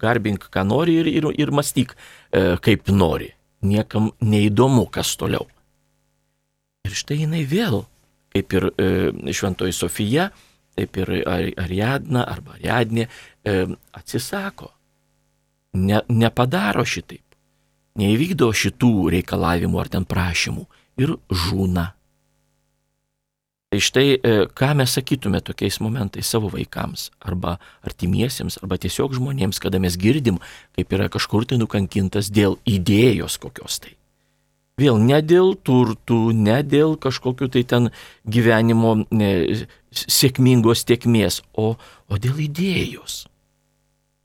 garbink, 0.00 0.46
ką 0.48 0.64
nori 0.64 0.94
ir, 1.02 1.10
ir, 1.12 1.26
ir 1.36 1.52
mąstyk, 1.52 1.92
e, 2.32 2.56
kaip 2.64 2.88
nori. 2.88 3.28
Niekam 3.60 4.08
neįdomu, 4.24 4.86
kas 4.94 5.12
toliau. 5.20 5.44
Ir 6.88 6.96
štai 6.96 7.26
jinai 7.26 7.42
vėl, 7.44 7.82
kaip 8.32 8.56
ir 8.56 8.70
e, 8.70 8.88
šventoji 9.28 9.76
Sofija, 9.76 10.30
taip 10.78 10.98
ir 11.02 11.14
Ariadna 11.58 12.24
arba 12.30 12.54
Ariadnė 12.56 13.08
e, 13.08 13.60
atsisako, 13.98 14.70
ne, 15.74 16.00
nepadaro 16.08 16.86
šitaip, 16.86 17.24
neįvykdo 17.98 18.50
šitų 18.54 18.92
reikalavimų 19.18 19.80
ar 19.82 19.90
ten 19.96 20.06
prašymų 20.08 20.66
ir 21.02 21.16
žūna. 21.28 21.88
Tai 23.68 23.78
štai, 23.84 24.06
e, 24.16 24.46
ką 24.48 24.70
mes 24.80 24.94
sakytume 24.96 25.42
tokiais 25.44 25.76
momentais 25.84 26.30
savo 26.30 26.48
vaikams 26.54 27.10
arba 27.20 27.58
artimiesiems 27.84 28.56
arba 28.62 28.78
tiesiog 28.80 29.18
žmonėms, 29.18 29.60
kada 29.60 29.76
mes 29.82 29.98
girdim, 30.00 30.38
kaip 30.78 30.94
yra 30.96 31.10
kažkur 31.12 31.44
tai 31.44 31.60
nukankintas 31.60 32.30
dėl 32.32 32.56
idėjos 32.64 33.36
kokios 33.42 33.82
tai. 33.84 33.97
Vėl 34.78 35.00
ne 35.02 35.18
dėl 35.26 35.56
turtų, 35.66 36.30
ne 36.30 36.60
dėl 36.62 36.94
kažkokiu 37.02 37.48
tai 37.50 37.64
ten 37.66 37.90
gyvenimo 38.30 38.94
ne, 39.10 39.30
sėkmingos 39.90 40.84
tiekmės, 40.86 41.40
o, 41.58 41.72
o 42.06 42.18
dėl 42.22 42.38
idėjos, 42.46 43.24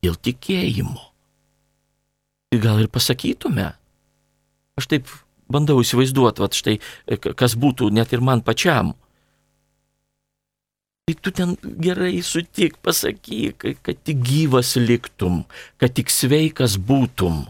dėl 0.05 0.19
tikėjimo. 0.21 1.09
Ir 2.53 2.61
gal 2.61 2.83
ir 2.83 2.89
pasakytume, 2.93 3.71
aš 4.77 4.89
taip 4.91 5.09
bandau 5.49 5.81
įsivaizduoti, 5.81 6.43
va 6.43 6.51
štai, 6.53 6.77
kas 7.33 7.57
būtų 7.57 7.89
net 7.89 8.13
ir 8.13 8.21
man 8.21 8.45
pačiam. 8.45 8.93
Tai 11.03 11.15
tu 11.19 11.33
ten 11.35 11.57
gerai 11.83 12.21
sutik, 12.23 12.77
pasakyk, 12.85 13.65
kad 13.83 14.05
tik 14.05 14.21
gyvas 14.23 14.77
liktum, 14.77 15.41
kad 15.81 15.97
tik 15.97 16.13
sveikas 16.13 16.77
būtum 16.77 17.41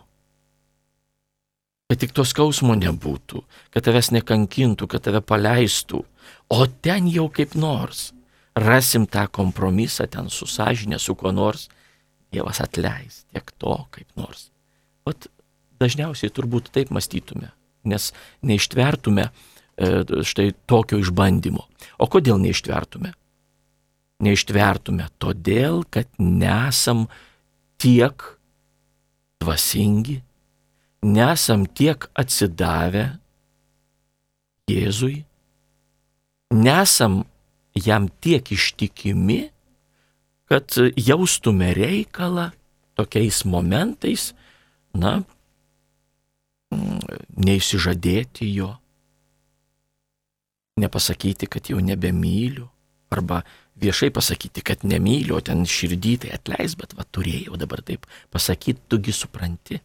kad 1.89 1.99
tik 1.99 2.13
to 2.15 2.25
skausmo 2.25 2.75
nebūtų, 2.79 3.43
kad 3.73 3.85
tavęs 3.85 4.11
nekankintų, 4.15 4.87
kad 4.89 5.03
tave 5.05 5.21
paleistų, 5.21 6.03
o 6.49 6.65
ten 6.85 7.07
jau 7.11 7.27
kaip 7.33 7.55
nors 7.59 8.11
rasim 8.55 9.07
tą 9.09 9.25
kompromisą 9.33 10.07
ten 10.07 10.29
su 10.29 10.47
sąžinė, 10.49 10.99
su 10.99 11.15
kuo 11.15 11.33
nors, 11.33 11.69
Dievas 12.33 12.63
atleis 12.63 13.27
tiek 13.29 13.51
to 13.61 13.75
kaip 13.93 14.09
nors. 14.17 14.47
Vat 15.05 15.27
dažniausiai 15.81 16.31
turbūt 16.33 16.71
taip 16.73 16.89
mąstytume, 16.89 17.51
nes 17.85 18.09
neištvertume 18.41 19.27
e, 19.27 19.31
štai 20.25 20.53
tokio 20.69 20.97
išbandymo. 21.03 21.67
O 22.01 22.07
kodėl 22.09 22.41
neištvertume? 22.41 23.13
Neištvertume 24.23 25.11
todėl, 25.21 25.83
kad 25.93 26.09
nesam 26.17 27.05
tiek 27.77 28.25
dvasingi, 29.43 30.23
nesam 31.03 31.67
tiek 31.67 32.07
atsidavę 32.15 33.17
Jėzui, 34.71 35.25
nesam 36.55 37.23
jam 37.75 38.07
tiek 38.23 38.47
ištikimi, 38.55 39.49
kad 40.47 40.71
jaustume 40.95 41.73
reikalą 41.75 42.51
tokiais 42.95 43.43
momentais, 43.49 44.31
na, 44.95 45.23
neįsižadėti 46.71 48.47
jo, 48.53 48.69
nepasakyti, 50.79 51.49
kad 51.49 51.69
jau 51.69 51.81
nebemyliu, 51.83 52.69
arba 53.13 53.43
viešai 53.81 54.09
pasakyti, 54.13 54.63
kad 54.65 54.85
nemyliu, 54.87 55.37
ten 55.45 55.65
širdį 55.69 56.13
tai 56.23 56.35
atleis, 56.37 56.77
bet 56.79 56.95
va 56.97 57.05
turėjau 57.05 57.57
dabar 57.59 57.83
taip 57.85 58.07
pasakyti, 58.33 58.87
tugi 58.89 59.13
supranti. 59.13 59.81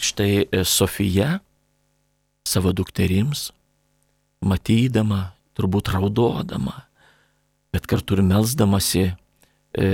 Štai 0.00 0.46
e, 0.50 0.64
Sofija 0.64 1.38
savo 2.44 2.72
dukterims, 2.76 3.48
matydama, 4.44 5.34
turbūt 5.56 5.92
raudodama, 5.94 6.82
bet 7.72 7.86
kartu 7.90 8.18
ir 8.18 8.24
melzdamasi, 8.26 9.04
e, 9.74 9.86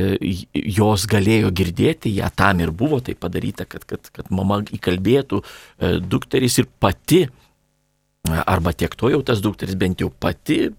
jos 0.56 1.04
galėjo 1.10 1.52
girdėti, 1.52 2.14
ją 2.16 2.30
tam 2.34 2.64
ir 2.64 2.72
buvo 2.72 3.02
tai 3.04 3.14
padaryta, 3.14 3.68
kad, 3.68 3.84
kad, 3.84 4.08
kad 4.08 4.32
mama 4.34 4.62
įkalbėtų 4.64 5.42
e, 5.44 5.92
dukteris 6.00 6.58
ir 6.62 6.70
pati, 6.80 7.26
arba 8.24 8.72
tiek 8.72 8.96
to 8.96 9.12
jau 9.12 9.20
tas 9.24 9.40
dukteris 9.44 9.76
bent 9.78 10.00
jau 10.00 10.10
pati 10.10 10.70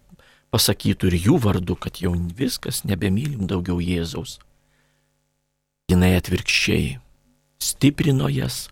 pasakytų 0.51 1.11
ir 1.11 1.19
jų 1.27 1.37
vardu, 1.45 1.77
kad 1.79 2.01
jau 2.03 2.11
viskas, 2.37 2.83
nebemylim 2.89 3.47
daugiau 3.47 3.79
Jėzaus. 3.79 4.39
Jinai 5.91 6.15
atvirkščiai 6.17 6.97
stiprino 7.61 8.27
jas, 8.31 8.65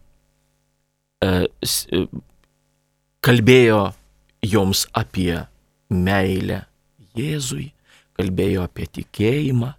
kalbėjo 3.20 3.80
joms 4.46 4.86
apie 4.96 5.36
meilę 5.92 6.64
Jėzui, 7.18 7.72
kalbėjo 8.16 8.64
apie 8.64 8.86
tikėjimą, 8.88 9.74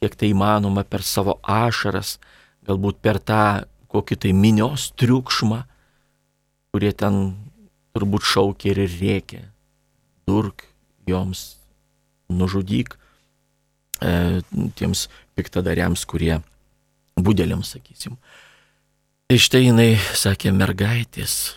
kiek 0.00 0.16
tai 0.18 0.32
įmanoma 0.32 0.82
per 0.88 1.04
savo 1.06 1.36
ašaras, 1.44 2.16
galbūt 2.66 2.98
per 3.04 3.20
tą 3.22 3.68
kokį 3.90 4.16
tai 4.24 4.32
minios 4.34 4.90
triukšmą, 4.98 5.62
kurie 6.74 6.90
ten 6.94 7.36
turbūt 7.94 8.26
šaukė 8.26 8.72
ir 8.72 8.82
rėkė, 8.88 9.42
durk 10.26 10.64
joms, 11.06 11.60
nužudyk 12.30 12.94
e, 14.02 14.40
tiems 14.78 15.08
piktadariams, 15.38 16.06
kurie 16.06 16.38
būdėliams, 17.18 17.74
sakysim. 17.76 18.16
Tai 18.16 18.49
štai 19.38 19.68
jinai 19.68 19.92
sakė, 20.18 20.50
mergaitės, 20.50 21.54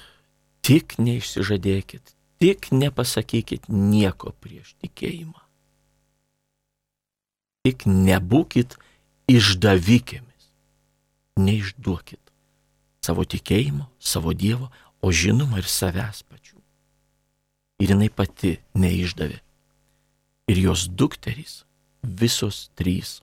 tik 0.61 0.99
neišsižadėkit, 1.01 2.13
tik 2.37 2.69
nepasakykit 2.69 3.65
nieko 3.71 4.35
prieš 4.43 4.75
tikėjimą. 4.83 5.39
Tik 7.65 7.87
nebūkit 7.87 8.75
išdavikėmis, 9.31 10.51
neišduokit 11.39 12.19
savo 13.03 13.25
tikėjimo, 13.27 13.89
savo 13.99 14.33
Dievo, 14.37 14.69
o 15.03 15.11
žinoma 15.11 15.59
ir 15.59 15.67
savęs 15.67 16.23
pačių. 16.29 16.59
Ir 17.83 17.95
jinai 17.95 18.09
pati 18.13 18.57
neišdavė. 18.79 19.41
Ir 20.51 20.59
jos 20.59 20.85
dukterys, 20.87 21.63
visos 22.03 22.69
trys, 22.77 23.17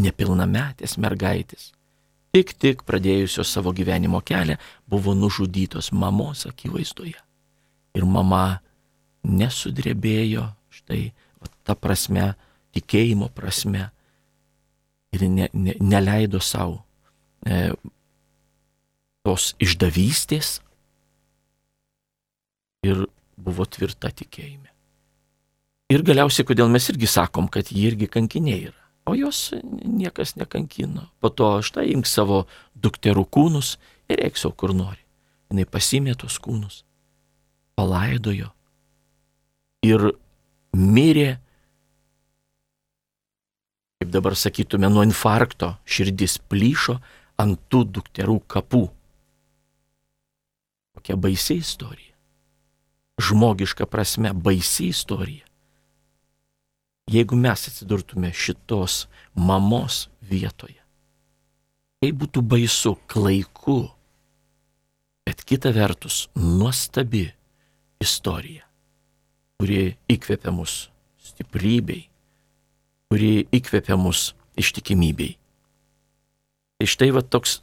nepilnametės 0.00 0.96
mergaitės, 1.00 1.72
tik 2.36 2.52
tik 2.60 2.84
pradėjusios 2.88 3.48
savo 3.48 3.72
gyvenimo 3.72 4.20
kelią, 4.20 4.58
buvo 4.88 5.16
nužudytos 5.16 5.88
mamos 5.96 6.44
akivaizdoje. 6.48 7.16
Ir 7.96 8.04
mama 8.04 8.60
nesudrebėjo, 9.24 10.44
štai 10.68 11.00
va, 11.40 11.48
ta 11.64 11.74
prasme, 11.78 12.34
tikėjimo 12.76 13.30
prasme, 13.32 13.88
ir 15.16 15.26
ne, 15.32 15.48
ne, 15.52 15.74
neleido 15.80 16.42
savo 16.44 16.82
e, 17.48 17.72
tos 19.24 19.54
išdavystės 19.62 20.58
ir 22.86 23.06
buvo 23.36 23.64
tvirta 23.64 24.12
tikėjime. 24.12 24.68
Ir 25.92 26.02
galiausiai, 26.02 26.46
kodėl 26.46 26.68
mes 26.70 26.88
irgi 26.90 27.08
sakom, 27.10 27.48
kad 27.48 27.70
jie 27.70 27.86
irgi 27.92 28.10
kankiniai 28.10 28.68
yra. 28.68 28.85
O 29.06 29.14
jos 29.14 29.54
niekas 29.84 30.34
nekankino. 30.34 31.06
Po 31.22 31.30
to 31.30 31.62
štai 31.62 31.92
imk 31.94 32.08
savo 32.10 32.44
dukterų 32.74 33.22
kūnus 33.30 33.76
ir 34.10 34.22
eik 34.26 34.38
savo 34.38 34.56
kur 34.58 34.74
nori. 34.74 34.98
Jis 35.54 35.70
pasimė 35.70 36.16
tos 36.18 36.40
kūnus, 36.42 36.82
palaidojo 37.78 38.50
ir 39.86 40.08
mirė, 40.74 41.36
kaip 44.02 44.10
dabar 44.10 44.34
sakytume, 44.34 44.90
nuo 44.90 45.06
infarkto 45.06 45.76
širdis 45.86 46.40
plyšo 46.50 46.98
ant 47.38 47.62
tų 47.70 47.84
dukterų 47.94 48.40
kapų. 48.50 48.82
Kokia 50.98 51.14
baisi 51.14 51.60
istorija. 51.62 52.14
Žmogiška 53.22 53.86
prasme 53.88 54.34
baisi 54.34 54.90
istorija 54.90 55.45
jeigu 57.10 57.36
mes 57.38 57.68
atsidurtume 57.68 58.32
šitos 58.34 59.06
mamos 59.34 60.06
vietoje. 60.20 60.80
Tai 62.02 62.10
būtų 62.12 62.42
baisu, 62.44 62.96
klaiku, 63.08 63.86
bet 65.26 65.42
kita 65.46 65.72
vertus 65.74 66.26
nuostabi 66.36 67.24
istorija, 68.02 68.66
kuri 69.56 69.96
įkvepia 70.12 70.52
mus 70.52 70.90
stiprybei, 71.22 72.06
kuri 73.08 73.46
įkvepia 73.54 73.96
mus 73.98 74.34
ištikimybei. 74.58 75.36
Tai 76.76 76.88
štai 76.90 77.10
va 77.16 77.22
toks 77.24 77.60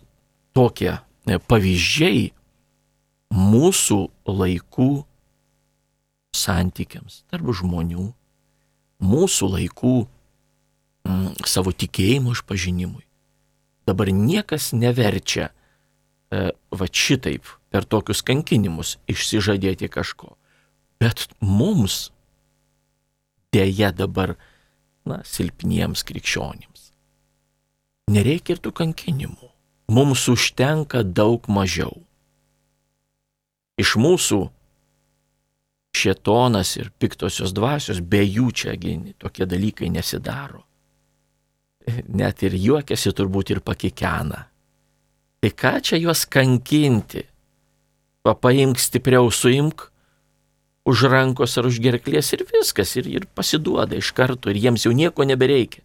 tokie 0.57 0.95
e, 0.95 1.37
pavyzdžiai 1.37 2.31
mūsų 3.33 3.99
laikų 4.29 4.89
santykiams 6.33 7.21
tarp 7.29 7.53
žmonių 7.53 8.09
mūsų 9.01 9.49
laikų 9.55 9.95
mm, 11.07 11.47
savo 11.49 11.73
tikėjimo 11.73 12.35
išpažinimui. 12.35 13.03
Dabar 13.87 14.11
niekas 14.15 14.71
neverčia 14.75 15.49
e, 15.49 16.51
va 16.53 16.87
šitaip 16.87 17.47
per 17.73 17.87
tokius 17.89 18.23
kankinimus 18.25 18.97
išsižadėti 19.09 19.89
kažko. 19.91 20.35
Bet 21.01 21.27
mums 21.41 22.11
dėja 23.53 23.91
dabar, 23.91 24.37
na, 25.05 25.19
silpniems 25.27 26.05
krikščionims. 26.07 26.91
Nereikia 28.13 28.55
ir 28.55 28.63
tų 28.63 28.71
kankinimų. 28.77 29.49
Mums 29.93 30.25
užtenka 30.31 31.03
daug 31.03 31.45
mažiau. 31.51 31.91
Iš 33.79 33.95
mūsų 33.99 34.45
šetonas 35.93 36.75
ir 36.79 36.91
piktosios 36.99 37.53
dvasios, 37.53 38.01
be 38.01 38.23
jų 38.25 38.49
čia 38.51 38.77
gini, 38.79 39.13
tokie 39.17 39.45
dalykai 39.49 39.91
nesidaro. 39.93 40.63
Net 42.07 42.43
ir 42.47 42.55
juokiasi 42.55 43.11
turbūt 43.13 43.51
ir 43.53 43.61
pakikena. 43.61 44.47
Tai 45.43 45.51
ką 45.59 45.73
čia 45.83 45.99
juos 45.99 46.23
kankinti? 46.25 47.27
paimk 48.31 48.79
stipriau, 48.79 49.27
suimk 49.27 49.91
už 50.87 51.07
rankos 51.11 51.57
ar 51.59 51.67
už 51.67 51.79
gerklės 51.83 52.31
ir 52.31 52.45
viskas, 52.47 52.95
ir, 52.95 53.07
ir 53.07 53.27
pasiduoda 53.35 53.99
iš 53.99 54.11
karto, 54.15 54.51
ir 54.51 54.59
jiems 54.59 54.85
jau 54.87 54.93
nieko 54.95 55.27
nebereikia. 55.27 55.83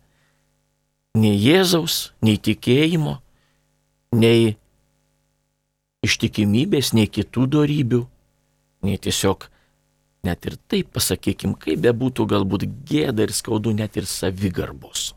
Nei 1.18 1.34
Jėzaus, 1.34 2.12
nei 2.22 2.38
tikėjimo, 2.38 3.18
nei 4.14 4.54
ištikimybės, 6.06 6.92
nei 6.94 7.10
kitų 7.10 7.46
darybių, 7.58 8.02
nei 8.86 8.98
tiesiog 9.02 9.48
net 10.26 10.46
ir 10.46 10.56
taip 10.70 10.90
pasakykim, 10.96 11.54
kaip 11.60 11.82
bebūtų 11.84 12.26
galbūt 12.32 12.66
gėda 12.88 13.28
ir 13.28 13.34
skaudu, 13.34 13.72
net 13.76 13.96
ir 14.00 14.08
savigarbos. 14.08 15.12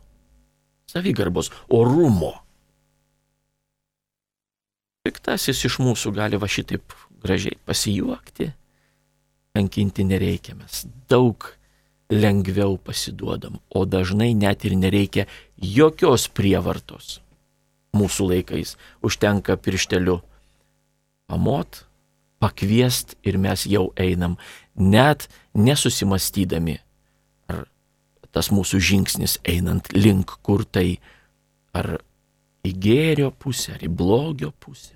Savigarbos, 0.92 1.50
orumo. 1.72 2.34
Piktasis 5.02 5.64
iš 5.66 5.80
mūsų 5.82 6.12
gali 6.14 6.38
va 6.38 6.46
šitaip 6.46 6.94
gražiai 7.22 7.58
pasijuokti, 7.66 8.52
kankinti 9.56 10.06
nereikia, 10.06 10.54
mes 10.58 10.84
daug 11.10 11.48
lengviau 12.12 12.76
pasiduodam, 12.78 13.58
o 13.70 13.84
dažnai 13.88 14.32
net 14.36 14.66
ir 14.68 14.76
nereikia 14.76 15.26
jokios 15.56 16.28
prievartos. 16.28 17.20
Mūsų 17.96 18.28
laikais 18.30 18.76
užtenka 19.04 19.56
piršteliu 19.60 20.20
pamot, 21.28 21.82
pakviest 22.42 23.16
ir 23.22 23.38
mes 23.40 23.64
jau 23.68 23.90
einam, 23.96 24.36
net 24.76 25.28
nesusimastydami, 25.54 26.78
ar 27.52 27.66
tas 28.32 28.50
mūsų 28.54 28.80
žingsnis 28.80 29.38
einant 29.48 29.92
link 29.92 30.38
kur 30.42 30.64
tai, 30.64 30.98
ar 31.76 31.98
į 32.66 32.72
gėrio 32.78 33.30
pusę, 33.34 33.76
ar 33.76 33.84
į 33.84 33.90
blogio 33.92 34.52
pusę. 34.62 34.94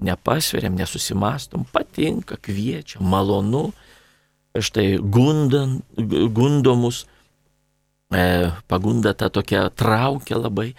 Nepasveriam, 0.00 0.78
nesusimastom, 0.78 1.66
patinka, 1.68 2.38
kviečia, 2.40 3.02
malonu, 3.04 3.68
štai 4.56 4.96
gundan, 4.96 5.82
gundomus, 6.32 7.04
e, 8.08 8.48
pagunda 8.66 9.12
ta 9.12 9.28
tokia 9.28 9.68
traukia 9.68 10.40
labai, 10.40 10.70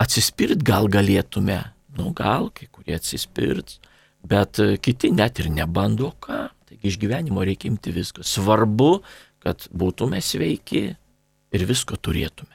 atsispirt 0.00 0.64
gal 0.64 0.88
galėtume, 0.88 1.60
nu 1.98 2.10
gal 2.16 2.48
kai 2.54 2.68
kurie 2.72 2.96
atsispirts, 2.96 3.78
bet 4.24 4.60
e, 4.62 4.76
kiti 4.80 5.12
net 5.12 5.42
ir 5.42 5.52
nebando 5.52 6.14
ką. 6.20 6.46
Taigi 6.66 6.90
iš 6.90 6.98
gyvenimo 6.98 7.44
reikia 7.46 7.70
imti 7.70 7.92
viską. 7.94 8.24
Svarbu, 8.26 9.00
kad 9.42 9.68
būtume 9.70 10.18
sveiki 10.22 10.84
ir 11.54 11.66
visko 11.68 11.98
turėtume. 11.98 12.54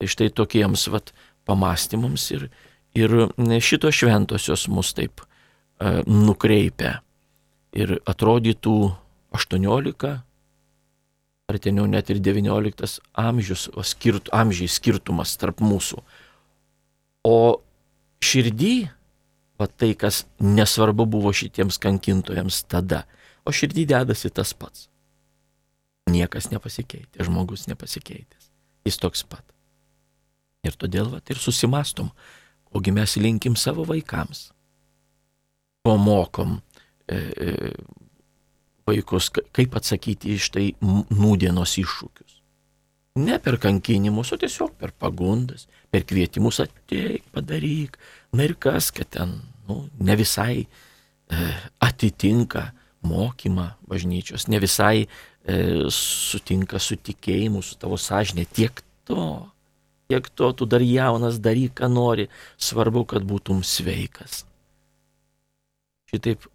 Tai 0.00 0.08
štai 0.08 0.30
tokiems 0.32 0.86
vat, 0.92 1.12
pamastymams 1.48 2.26
ir, 2.36 2.48
ir 2.96 3.14
šitos 3.64 3.96
šventosios 3.96 4.66
mus 4.72 4.92
taip 4.96 5.22
e, 5.22 6.00
nukreipia. 6.08 7.00
Ir 7.76 7.98
atrodytų 8.08 8.76
18, 9.36 10.12
ar 11.50 11.58
teniau 11.62 11.86
net 11.90 12.10
ir 12.10 12.20
19 12.22 13.00
amžius, 13.18 13.68
skirt, 13.86 14.30
amžiai 14.34 14.70
skirtumas 14.70 15.36
tarp 15.38 15.62
mūsų. 15.62 16.00
O 17.26 17.38
širdį 18.24 18.74
va 19.60 19.68
tai, 19.68 19.92
kas 19.94 20.24
nesvarbu 20.40 21.06
buvo 21.06 21.32
šitiems 21.36 21.78
kankintojams 21.82 22.62
tada. 22.70 23.04
O 23.44 23.52
širdį 23.52 23.86
dedasi 23.92 24.32
tas 24.32 24.52
pats. 24.56 24.88
Niekas 26.10 26.48
nepasikeitė, 26.50 27.22
žmogus 27.26 27.68
nepasikeitęs. 27.70 28.50
Jis 28.88 28.98
toks 29.00 29.22
pat. 29.28 29.44
Ir 30.66 30.76
todėl 30.80 31.08
va 31.12 31.20
ir 31.28 31.40
susimastom, 31.40 32.10
kogi 32.72 32.92
mes 32.92 33.16
linkim 33.20 33.56
savo 33.56 33.84
vaikams. 33.88 34.50
Ko 35.84 35.96
mokom 35.96 36.58
e, 37.08 37.16
e, 37.16 37.70
vaikus, 38.88 39.30
kaip 39.30 39.76
atsakyti 39.76 40.34
iš 40.36 40.50
tai 40.56 40.66
nūdienos 40.80 41.78
iššūkius. 41.80 42.36
Ne 43.20 43.40
per 43.42 43.58
kankinimus, 43.60 44.32
o 44.34 44.38
tiesiog 44.40 44.76
per 44.78 44.92
pagundas, 44.92 45.66
per 45.90 46.04
kvietimus 46.06 46.60
ateik, 46.64 47.24
padaryk. 47.34 47.98
Na 48.36 48.46
ir 48.46 48.54
kas, 48.58 48.90
kad 48.94 49.10
ten 49.10 49.40
nu, 49.68 49.82
ne 49.98 50.16
visai 50.18 50.62
e, 50.62 51.48
atitinka 51.82 52.70
mokymą 53.06 53.70
bažnyčios, 53.90 54.46
ne 54.52 54.60
visai 54.62 55.06
e, 55.06 55.56
sutinka 55.94 56.78
su 56.78 56.98
tikėjimu, 57.00 57.62
su 57.64 57.78
tavo 57.80 57.98
sąžinė. 57.98 58.46
Tiek 58.54 58.82
to, 59.08 59.26
tiek 60.10 60.30
to, 60.34 60.52
tu 60.54 60.68
dar 60.68 60.84
jaunas, 60.84 61.40
daryk, 61.42 61.78
ką 61.80 61.90
nori, 61.90 62.28
svarbu, 62.60 63.06
kad 63.14 63.26
būtum 63.26 63.64
sveikas. 63.66 64.44
Šitaip 66.10 66.46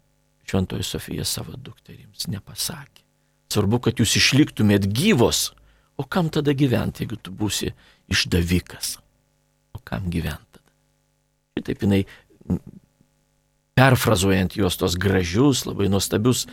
Šventoji 0.46 0.84
Sofija 0.86 1.24
savo 1.26 1.56
dukterims 1.58 2.28
nepasakė. 2.30 3.02
Svarbu, 3.50 3.80
kad 3.82 3.98
jūs 3.98 4.12
išliktumėt 4.20 4.84
gyvos 4.94 5.48
O 5.96 6.04
kam 6.04 6.28
tada 6.28 6.52
gyventi, 6.52 7.04
jeigu 7.04 7.16
tu 7.16 7.32
būsi 7.32 7.72
išdavikas? 8.12 8.96
O 9.76 9.80
kam 9.84 10.08
gyventi 10.12 10.56
tada? 10.56 10.72
Šitaip 11.56 11.84
jinai, 11.84 12.02
perfrazuojant 13.76 14.56
juos 14.56 14.78
tos 14.80 14.96
gražius, 15.00 15.66
labai 15.68 15.90
nuostabius, 15.92 16.46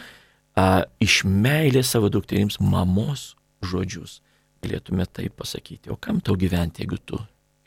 a, 0.59 0.83
iš 1.03 1.21
meilės 1.27 1.93
savo 1.95 2.11
dukterims 2.11 2.59
mamos 2.59 3.31
žodžius, 3.63 4.19
galėtume 4.63 5.07
taip 5.07 5.37
pasakyti. 5.39 5.91
O 5.93 5.99
kam 5.99 6.19
tau 6.23 6.35
gyventi, 6.39 6.83
jeigu 6.83 6.99
tu 6.99 7.19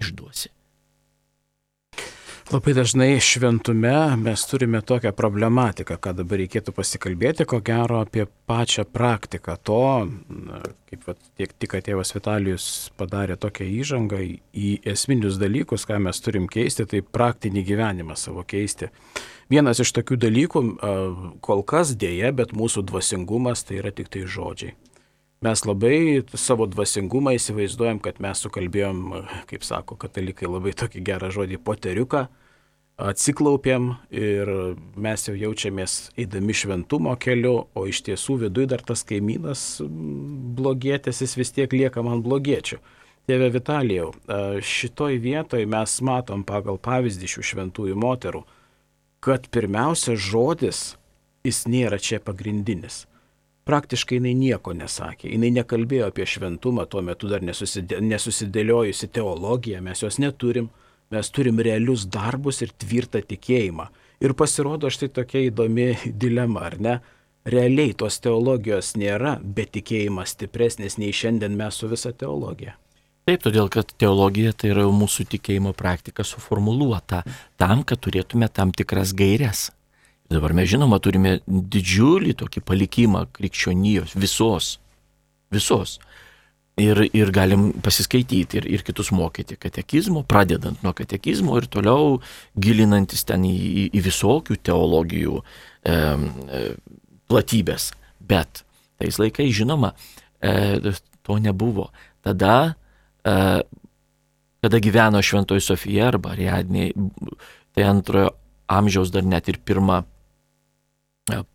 išduosi? 0.02 0.52
Labai 2.46 2.76
dažnai 2.76 3.16
šventume 3.18 4.16
mes 4.22 4.42
turime 4.46 4.78
tokią 4.78 5.10
problematiką, 5.18 5.96
kad 5.98 6.14
dabar 6.20 6.38
reikėtų 6.38 6.70
pasikalbėti, 6.76 7.42
ko 7.42 7.58
gero, 7.58 7.98
apie 8.04 8.28
pačią 8.46 8.84
praktiką 8.86 9.56
to, 9.66 9.80
kaip 10.86 11.08
vat, 11.08 11.18
tiek 11.34 11.50
tik 11.58 11.74
tėvas 11.88 12.14
Vitalijus 12.14 12.68
padarė 12.94 13.34
tokią 13.34 13.66
įžangą 13.80 14.22
į 14.54 14.70
esminius 14.94 15.40
dalykus, 15.42 15.88
ką 15.90 15.98
mes 16.06 16.22
turim 16.22 16.46
keisti, 16.46 16.86
tai 16.86 17.02
praktinį 17.02 17.66
gyvenimą 17.66 18.14
savo 18.14 18.46
keisti. 18.46 18.92
Vienas 19.50 19.82
iš 19.82 19.90
tokių 19.98 20.22
dalykų, 20.28 20.62
kol 21.42 21.66
kas 21.66 21.96
dėja, 21.98 22.30
bet 22.30 22.54
mūsų 22.54 22.86
dvasingumas 22.86 23.66
tai 23.66 23.82
yra 23.82 23.90
tik 23.90 24.14
tai 24.14 24.22
žodžiai. 24.22 24.78
Mes 25.44 25.60
labai 25.68 26.22
savo 26.32 26.64
dvasingumą 26.64 27.34
įsivaizduojam, 27.36 27.98
kad 28.00 28.22
mes 28.24 28.40
sukalbėjom, 28.40 29.00
kaip 29.50 29.64
sako 29.68 29.98
katalikai, 30.00 30.48
labai 30.48 30.72
tokį 30.72 31.02
gerą 31.04 31.28
žodį 31.34 31.58
poteriuką, 31.60 32.22
atsiklaupėm 32.96 33.90
ir 34.16 34.50
mes 34.96 35.26
jau 35.28 35.34
jaučiamės 35.36 35.96
eidami 36.16 36.56
šventumo 36.56 37.12
keliu, 37.20 37.66
o 37.76 37.84
iš 37.84 38.00
tiesų 38.06 38.38
viduje 38.46 38.70
dar 38.72 38.80
tas 38.80 39.04
kaimynas 39.04 39.66
blogėtis, 39.84 41.20
jis 41.20 41.36
vis 41.36 41.52
tiek 41.52 41.76
lieka 41.76 42.00
man 42.06 42.22
blogiečių. 42.24 42.78
Tėve 43.28 43.50
Vitalijau, 43.52 44.14
šitoj 44.64 45.18
vietoj 45.20 45.66
mes 45.68 45.98
matom 46.00 46.46
pagal 46.48 46.78
pavyzdį 46.80 47.28
šių 47.34 47.44
šventųjų 47.50 47.98
moterų, 48.00 48.40
kad 49.20 49.50
pirmiausia 49.52 50.16
žodis, 50.16 50.94
jis 51.44 51.66
nėra 51.68 52.00
čia 52.00 52.22
pagrindinis 52.24 53.04
praktiškai 53.66 54.20
jinai 54.20 54.34
nieko 54.38 54.74
nesakė. 54.76 55.28
Jinai 55.34 55.50
nekalbėjo 55.58 56.10
apie 56.10 56.26
šventumą, 56.28 56.86
tuo 56.90 57.02
metu 57.04 57.30
dar 57.30 57.44
nesusidė, 57.44 57.98
nesusidėliojusi 58.04 59.10
teologija, 59.12 59.82
mes 59.82 60.02
jos 60.04 60.20
neturim, 60.22 60.70
mes 61.10 61.30
turim 61.34 61.60
realius 61.62 62.06
darbus 62.10 62.62
ir 62.62 62.72
tvirtą 62.78 63.22
tikėjimą. 63.26 63.90
Ir 64.22 64.32
pasirodo 64.38 64.90
štai 64.90 65.10
tokia 65.18 65.44
įdomi 65.50 65.92
dilema, 66.22 66.66
ar 66.70 66.80
ne? 66.80 66.96
Realiai 67.46 67.92
tos 67.94 68.18
teologijos 68.18 68.96
nėra, 68.98 69.36
bet 69.38 69.70
tikėjimas 69.76 70.34
stipresnis 70.34 70.98
nei 70.98 71.12
šiandien 71.14 71.54
mes 71.54 71.78
su 71.78 71.86
visa 71.90 72.10
teologija. 72.10 72.74
Taip, 73.26 73.42
todėl 73.42 73.66
kad 73.70 73.90
teologija 73.98 74.52
tai 74.54 74.70
yra 74.70 74.84
mūsų 74.94 75.26
tikėjimo 75.30 75.72
praktika 75.74 76.22
suformuluota 76.26 77.24
tam, 77.58 77.82
kad 77.82 77.98
turėtume 78.02 78.46
tam 78.54 78.70
tikras 78.74 79.14
gairias. 79.18 79.70
Dabar 80.30 80.54
mes 80.58 80.66
žinoma 80.70 80.98
turime 81.02 81.38
didžiulį 81.46 82.34
tokį 82.40 82.62
palikimą 82.66 83.26
krikščionijos 83.36 84.16
visos. 84.18 84.76
Visos. 85.54 85.98
Ir, 86.76 86.98
ir 87.16 87.30
galim 87.32 87.70
pasiskaityti 87.80 88.58
ir, 88.58 88.66
ir 88.68 88.82
kitus 88.84 89.08
mokyti 89.14 89.56
katekizmo, 89.56 90.26
pradedant 90.28 90.82
nuo 90.84 90.92
katekizmo 90.96 91.54
ir 91.56 91.68
toliau 91.72 92.18
gilinantis 92.60 93.24
ten 93.24 93.46
į, 93.48 93.54
į, 93.54 93.84
į 93.96 94.02
visokių 94.04 94.58
teologijų 94.66 95.38
e, 95.40 95.94
e, 95.94 96.60
platybės. 97.30 97.94
Bet 98.20 98.66
tais 99.00 99.16
laikais, 99.22 99.54
žinoma, 99.56 99.94
e, 100.44 100.92
to 101.24 101.38
nebuvo. 101.40 101.88
Tada, 102.26 102.74
e, 103.24 103.38
kada 104.60 104.82
gyveno 104.82 105.22
Šventoji 105.24 105.64
Sofija 105.64 106.10
arba 106.10 106.34
Ariadnė, 106.34 106.90
tai 107.72 107.88
antrojo 107.88 108.34
amžiaus 108.68 109.14
dar 109.14 109.24
net 109.24 109.48
ir 109.48 109.62
pirmą 109.64 110.02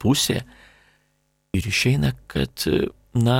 pusė. 0.02 0.42
Ir 1.56 1.68
išeina, 1.68 2.14
kad, 2.32 2.64
na, 3.14 3.40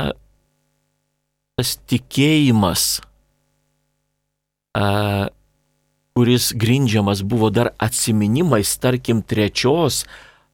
tas 1.56 1.78
tikėjimas 1.88 3.00
a, 4.76 5.30
kuris 6.16 6.52
grindžiamas 6.54 7.24
buvo 7.24 7.50
dar 7.50 7.72
atsiminimais, 7.80 8.76
tarkim, 8.78 9.22
trečios 9.24 10.04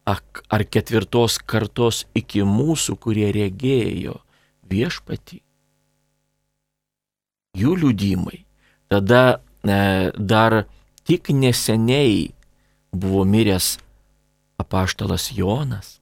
ar 0.08 0.64
ketvirtos 0.64 1.40
kartos 1.44 2.06
iki 2.16 2.46
mūsų, 2.48 2.96
kurie 3.02 3.28
regėjo 3.36 4.22
viešpatį. 4.70 5.42
Jų 7.58 7.74
liūdimai. 7.82 8.44
Tada 8.88 9.42
e, 9.66 9.78
dar 10.16 10.62
tik 11.08 11.34
neseniai 11.34 12.30
buvo 12.94 13.26
miręs 13.28 13.76
apaštalas 14.58 15.32
Jonas. 15.36 15.98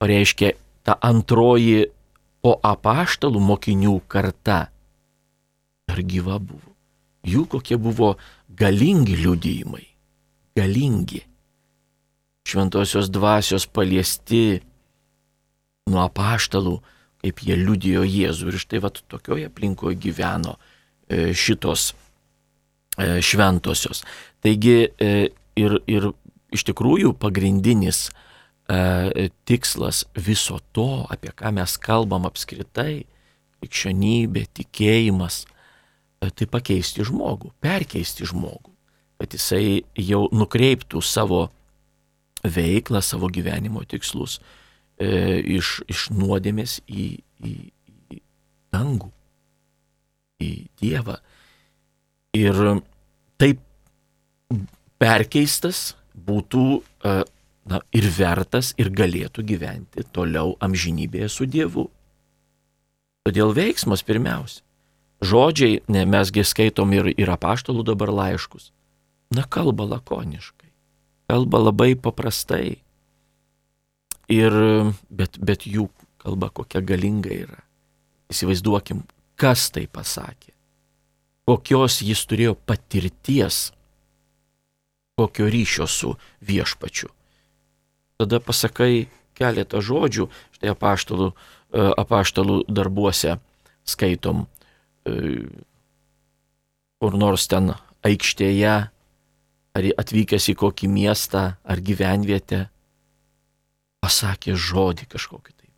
O 0.00 0.06
reiškia, 0.06 0.52
ta 0.84 0.98
antroji 1.02 1.86
po 2.44 2.56
apaštalų 2.62 3.40
mokinių 3.42 3.96
karta 4.06 4.66
dar 5.86 6.02
gyva 6.02 6.38
buvo. 6.38 6.74
Jų 7.26 7.46
kokie 7.50 7.78
buvo 7.80 8.14
galingi 8.54 9.16
liudijimai. 9.18 9.86
Galingi 10.56 11.24
šventosios 12.46 13.10
dvasios 13.10 13.66
paliesti 13.66 14.60
nuo 15.90 16.04
apaštalų, 16.06 16.76
kaip 17.22 17.42
jie 17.42 17.56
liudijo 17.58 18.04
Jėzų. 18.06 18.52
Ir 18.52 18.60
štai 18.62 18.82
vat 18.84 19.00
tokioje 19.10 19.48
aplinkoje 19.50 19.98
gyveno 19.98 20.54
e, 21.08 21.32
šitos 21.34 21.88
e, 22.98 23.18
šventosios. 23.26 24.04
Taigi 24.44 24.78
e, 24.86 25.10
ir, 25.58 25.78
ir 25.90 26.10
iš 26.56 26.66
tikrųjų 26.70 27.14
pagrindinis 27.20 28.08
tikslas 29.46 30.02
viso 30.18 30.58
to, 30.74 31.06
apie 31.12 31.30
ką 31.30 31.52
mes 31.54 31.76
kalbam 31.78 32.26
apskritai, 32.26 33.04
krikščionybė, 33.60 34.46
tikėjimas, 34.56 35.44
tai 36.20 36.48
pakeisti 36.50 37.04
žmogų, 37.06 37.52
perkeisti 37.62 38.26
žmogų, 38.26 38.72
kad 39.20 39.36
jisai 39.36 39.84
jau 39.94 40.26
nukreiptų 40.32 41.02
savo 41.04 41.46
veiklą, 42.42 43.02
savo 43.02 43.30
gyvenimo 43.32 43.84
tikslus 43.88 44.38
e, 44.98 45.40
iš, 45.56 45.80
iš 45.88 46.08
nuodėmės 46.14 46.80
į, 46.86 47.08
į, 47.40 47.54
į 48.12 48.20
dangų, 48.74 49.10
į 50.42 50.50
Dievą. 50.80 51.18
Ir 52.36 52.58
taip 53.40 53.62
perkeistas 55.00 55.94
būtų 56.16 56.66
e, 56.76 57.16
na, 57.70 57.80
ir 57.92 58.08
vertas, 58.16 58.72
ir 58.80 58.90
galėtų 58.90 59.44
gyventi 59.46 60.06
toliau 60.12 60.56
amžinybėje 60.64 61.28
su 61.32 61.48
Dievu. 61.50 61.88
Todėl 63.26 63.52
veiksmas 63.56 64.04
pirmiausia. 64.06 64.62
Žodžiai, 65.24 65.80
ne, 65.88 66.04
mesgi 66.04 66.44
skaitom 66.44 66.92
ir, 66.92 67.08
ir 67.16 67.32
apaštalų 67.32 67.86
dabar 67.88 68.12
laiškus. 68.12 68.70
Na, 69.34 69.42
kalba 69.48 69.88
lakoniškai 69.88 70.66
kalba 71.26 71.58
labai 71.58 71.94
paprastai. 71.98 72.78
Ir, 74.30 74.54
bet, 75.10 75.38
bet 75.38 75.66
jų 75.70 75.86
kalba 76.22 76.50
kokia 76.50 76.82
galinga 76.82 77.30
yra. 77.30 77.60
Įsivaizduokim, 78.32 79.04
kas 79.38 79.68
tai 79.74 79.86
pasakė. 79.86 80.50
Kokios 81.46 82.00
jis 82.02 82.24
turėjo 82.26 82.56
patirties, 82.66 83.70
kokio 85.16 85.48
ryšio 85.48 85.86
su 85.86 86.14
viešpačiu. 86.40 87.08
Tada 88.20 88.40
pasakai 88.40 89.08
keletą 89.36 89.80
žodžių, 89.80 90.28
štai 90.56 90.72
apaštalų, 90.72 91.30
e, 91.72 91.86
apaštalų 92.02 92.64
darbuose 92.68 93.38
skaitom, 93.84 94.46
e, 95.08 95.48
kur 97.00 97.16
nors 97.16 97.48
ten 97.48 97.74
aikštėje 98.04 98.76
ar 99.76 99.84
atvykęs 100.00 100.52
į 100.52 100.54
kokį 100.56 100.88
miestą 100.88 101.56
ar 101.64 101.80
gyvenvietę, 101.80 102.68
pasakė 104.00 104.56
žodį 104.56 105.08
kažkokį 105.12 105.52
tai, 105.52 105.68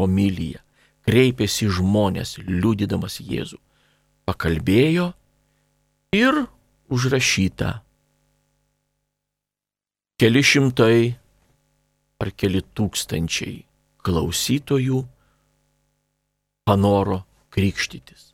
homilyje, 0.00 0.60
kreipėsi 1.08 1.68
žmonės, 1.68 2.38
liudydamas 2.44 3.20
Jėzų, 3.24 3.58
pakalbėjo 4.28 5.12
ir 6.16 6.44
užrašyta 6.88 7.80
keli 10.20 10.42
šimtai 10.44 11.12
ar 12.20 12.32
keli 12.36 12.60
tūkstančiai 12.76 13.62
klausytojų 14.04 15.04
panoro 16.68 17.22
krikštytis 17.54 18.30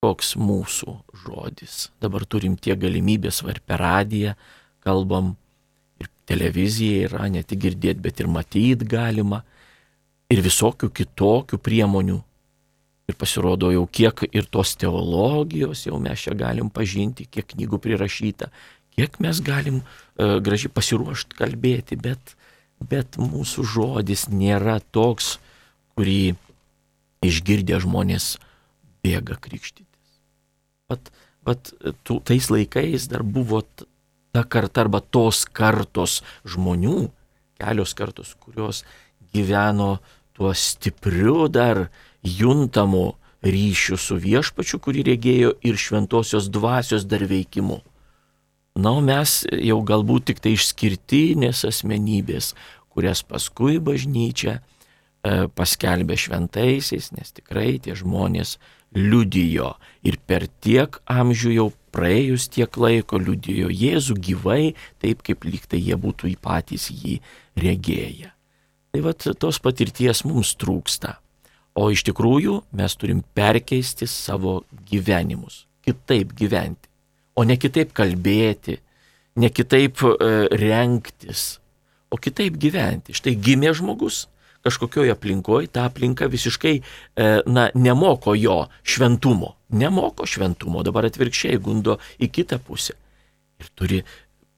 koks 0.00 0.32
mūsų 0.40 0.94
žodis. 1.26 1.90
Dabar 2.00 2.24
turim 2.24 2.54
tiek 2.56 2.78
galimybės 2.80 3.42
var 3.44 3.58
per 3.60 3.82
radiją, 3.84 4.32
kalbam 4.80 5.34
ir 6.00 6.08
televizija 6.24 7.10
yra, 7.10 7.26
ne 7.28 7.42
tik 7.44 7.60
girdėti, 7.66 8.00
bet 8.00 8.22
ir 8.22 8.30
matyti 8.32 8.88
galima. 8.88 9.42
Ir 10.32 10.40
visokių 10.46 10.88
kitokių 10.96 11.58
priemonių. 11.60 12.16
Ir 13.10 13.18
pasirodo 13.18 13.72
jau 13.74 13.84
kiek 13.90 14.22
ir 14.30 14.46
tos 14.48 14.72
teologijos 14.80 15.84
jau 15.88 15.98
mes 16.00 16.24
čia 16.24 16.32
galim 16.38 16.70
pažinti, 16.72 17.26
kiek 17.26 17.50
knygų 17.52 17.80
prirašyta, 17.82 18.48
kiek 19.00 19.16
mes 19.24 19.40
galim 19.40 19.80
uh, 19.80 20.36
gražiai 20.44 20.72
pasiruošti 20.76 21.38
kalbėti, 21.38 21.96
bet, 21.96 22.36
bet 22.84 23.16
mūsų 23.16 23.64
žodis 23.64 24.26
nėra 24.28 24.76
toks, 24.92 25.38
kurį 25.96 26.36
išgirdę 27.24 27.80
žmonės 27.80 28.34
bėga 29.04 29.38
krikštyti. 29.40 29.88
Vat, 30.92 31.08
vat 31.48 31.72
tų, 32.04 32.18
tais 32.28 32.50
laikais 32.52 33.08
dar 33.08 33.24
buvo 33.24 33.62
ta 34.32 34.44
karta 34.44 34.84
arba 34.84 35.00
tos 35.00 35.46
kartos 35.48 36.20
žmonių, 36.44 37.08
kelios 37.60 37.96
kartos, 37.96 38.34
kurios 38.40 38.84
gyveno 39.32 39.98
tuo 40.36 40.52
stipriu 40.52 41.48
dar 41.48 41.88
juntamu 42.24 43.14
ryšiu 43.40 43.96
su 43.96 44.18
viešpačiu, 44.20 44.80
kurį 44.84 45.06
regėjo 45.12 45.54
ir 45.64 45.80
šventosios 45.80 46.50
dvasios 46.52 47.06
dar 47.08 47.24
veikimu. 47.24 47.80
Na, 48.78 48.92
mes 49.02 49.40
jau 49.50 49.80
galbūt 49.82 50.30
tik 50.30 50.42
tai 50.44 50.54
išskirtinės 50.54 51.64
asmenybės, 51.66 52.52
kurias 52.90 53.22
paskui 53.26 53.80
bažnyčia 53.82 54.60
e, 54.60 55.48
paskelbė 55.50 56.16
šventaisiais, 56.18 57.10
nes 57.16 57.34
tikrai 57.34 57.80
tie 57.82 57.96
žmonės 57.98 58.58
liudijo 58.94 59.74
ir 60.06 60.18
per 60.26 60.46
tiek 60.62 60.98
amžių 61.10 61.54
jau 61.54 61.68
praėjus 61.94 62.48
tiek 62.54 62.76
laiko 62.78 63.18
liudijo 63.18 63.70
Jėzų 63.70 64.16
gyvai, 64.22 64.74
taip 65.02 65.22
kaip 65.26 65.46
lyg 65.46 65.66
tai 65.70 65.82
jie 65.82 65.98
būtų 65.98 66.30
į 66.30 66.36
patys 66.42 66.90
jį 66.90 67.18
regėję. 67.58 68.30
Tai 68.90 69.02
vad 69.06 69.26
tos 69.38 69.58
patirties 69.62 70.24
mums 70.26 70.56
trūksta. 70.58 71.18
O 71.78 71.90
iš 71.94 72.02
tikrųjų 72.08 72.56
mes 72.74 72.96
turim 72.98 73.22
perkeisti 73.34 74.08
savo 74.10 74.64
gyvenimus, 74.90 75.66
kitaip 75.86 76.34
gyventi, 76.34 76.89
o 77.40 77.46
ne 77.48 77.56
kitaip 77.60 77.94
kalbėti, 77.96 78.76
ne 79.40 79.48
kitaip 79.54 80.02
e, 80.04 80.30
renktis, 80.60 81.54
o 82.12 82.18
kitaip 82.20 82.58
gyventi. 82.60 83.14
Štai 83.16 83.36
gimė 83.40 83.72
žmogus, 83.78 84.26
kažkokioje 84.66 85.14
aplinkoje, 85.14 85.70
ta 85.72 85.86
aplinka 85.88 86.28
visiškai, 86.28 86.74
e, 86.80 87.30
na, 87.46 87.68
nemoko 87.74 88.34
jo 88.36 88.64
šventumo. 88.82 89.54
Nemoko 89.80 90.26
šventumo, 90.26 90.82
dabar 90.84 91.06
atvirkščiai 91.08 91.60
gundo 91.62 91.96
į 92.20 92.28
kitą 92.34 92.58
pusę. 92.66 92.96
Ir 93.60 93.70
turi 93.78 94.02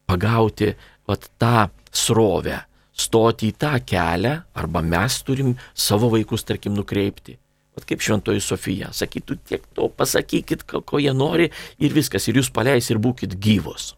pagauti 0.08 0.72
vat, 1.08 1.28
tą 1.38 1.68
srovę, 1.92 2.62
stoti 2.96 3.52
į 3.52 3.56
tą 3.60 3.76
kelią, 3.86 4.34
arba 4.58 4.82
mes 4.82 5.20
turim 5.26 5.54
savo 5.74 6.10
vaikus, 6.12 6.46
tarkim, 6.48 6.74
nukreipti. 6.76 7.36
Vat 7.72 7.86
kaip 7.88 8.04
šventoji 8.04 8.42
Sofija, 8.44 8.90
sakytų 8.92 9.38
tiek 9.48 9.62
to, 9.72 9.88
pasakykit, 9.96 10.66
ko 10.68 11.00
jie 11.00 11.14
nori 11.16 11.48
ir 11.80 11.94
viskas, 11.96 12.28
ir 12.28 12.36
jūs 12.40 12.52
paleis 12.52 12.90
ir 12.92 13.00
būkite 13.00 13.38
gyvos. 13.40 13.94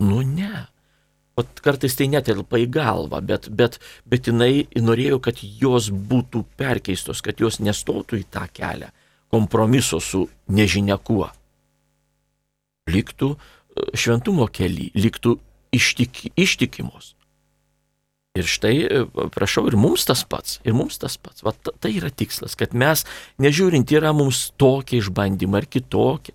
Nu 0.00 0.22
ne. 0.24 0.68
O 1.36 1.44
kartais 1.64 1.94
tai 1.96 2.08
netelpa 2.12 2.60
į 2.60 2.66
galvą, 2.72 3.20
bet, 3.24 3.50
bet, 3.52 3.78
bet 4.08 4.28
jinai 4.28 4.66
norėjo, 4.76 5.20
kad 5.24 5.40
jos 5.40 5.88
būtų 5.92 6.44
perkeistos, 6.60 7.20
kad 7.24 7.40
jos 7.40 7.60
nestotų 7.60 8.20
į 8.20 8.26
tą 8.32 8.48
kelią 8.52 8.90
kompromiso 9.32 10.00
su 10.00 10.26
nežinia 10.52 10.98
kuo. 11.00 11.30
Liktų 12.92 13.30
e, 13.32 13.38
šventumo 13.96 14.44
keli, 14.52 14.90
liktų 14.92 15.38
ištik, 15.72 16.26
ištikimos. 16.36 17.14
Ir 18.38 18.46
štai, 18.48 18.76
e, 18.88 19.00
prašau, 19.34 19.66
ir 19.68 19.76
mums 19.76 20.06
tas 20.08 20.22
pats, 20.24 20.60
ir 20.64 20.72
mums 20.76 20.96
tas 20.98 21.18
pats. 21.20 21.44
Va, 21.44 21.52
tai 21.52 21.90
yra 21.98 22.08
tikslas, 22.08 22.56
kad 22.56 22.72
mes, 22.72 23.04
nežiūrint, 23.42 23.92
yra 23.92 24.14
mums 24.16 24.46
tokie 24.60 25.02
išbandymai 25.02 25.60
ar 25.60 25.68
kitokie, 25.68 26.32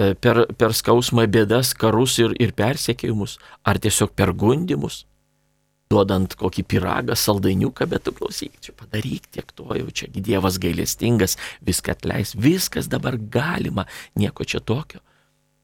E, 0.00 0.14
per, 0.16 0.46
per 0.56 0.72
skausmą, 0.76 1.26
bėdas, 1.28 1.74
karus 1.76 2.16
ir, 2.22 2.34
ir 2.40 2.54
persiekėjimus, 2.56 3.36
ar 3.68 3.80
tiesiog 3.82 4.14
per 4.16 4.32
gundimus, 4.38 5.02
duodant 5.90 6.36
kokį 6.40 6.64
piragą, 6.70 7.16
saldainiuką, 7.18 7.88
bet 7.90 8.06
tu 8.06 8.14
klausyk, 8.16 8.54
čia 8.64 8.72
padaryk 8.78 9.26
tiek 9.34 9.50
to, 9.52 9.66
jau 9.76 9.90
čia 9.92 10.08
Dievas 10.14 10.60
gailestingas, 10.62 11.36
viską 11.66 11.96
atleis, 11.96 12.32
viskas 12.38 12.88
dabar 12.88 13.18
galima, 13.18 13.84
nieko 14.16 14.46
čia 14.46 14.62
tokio. 14.62 15.02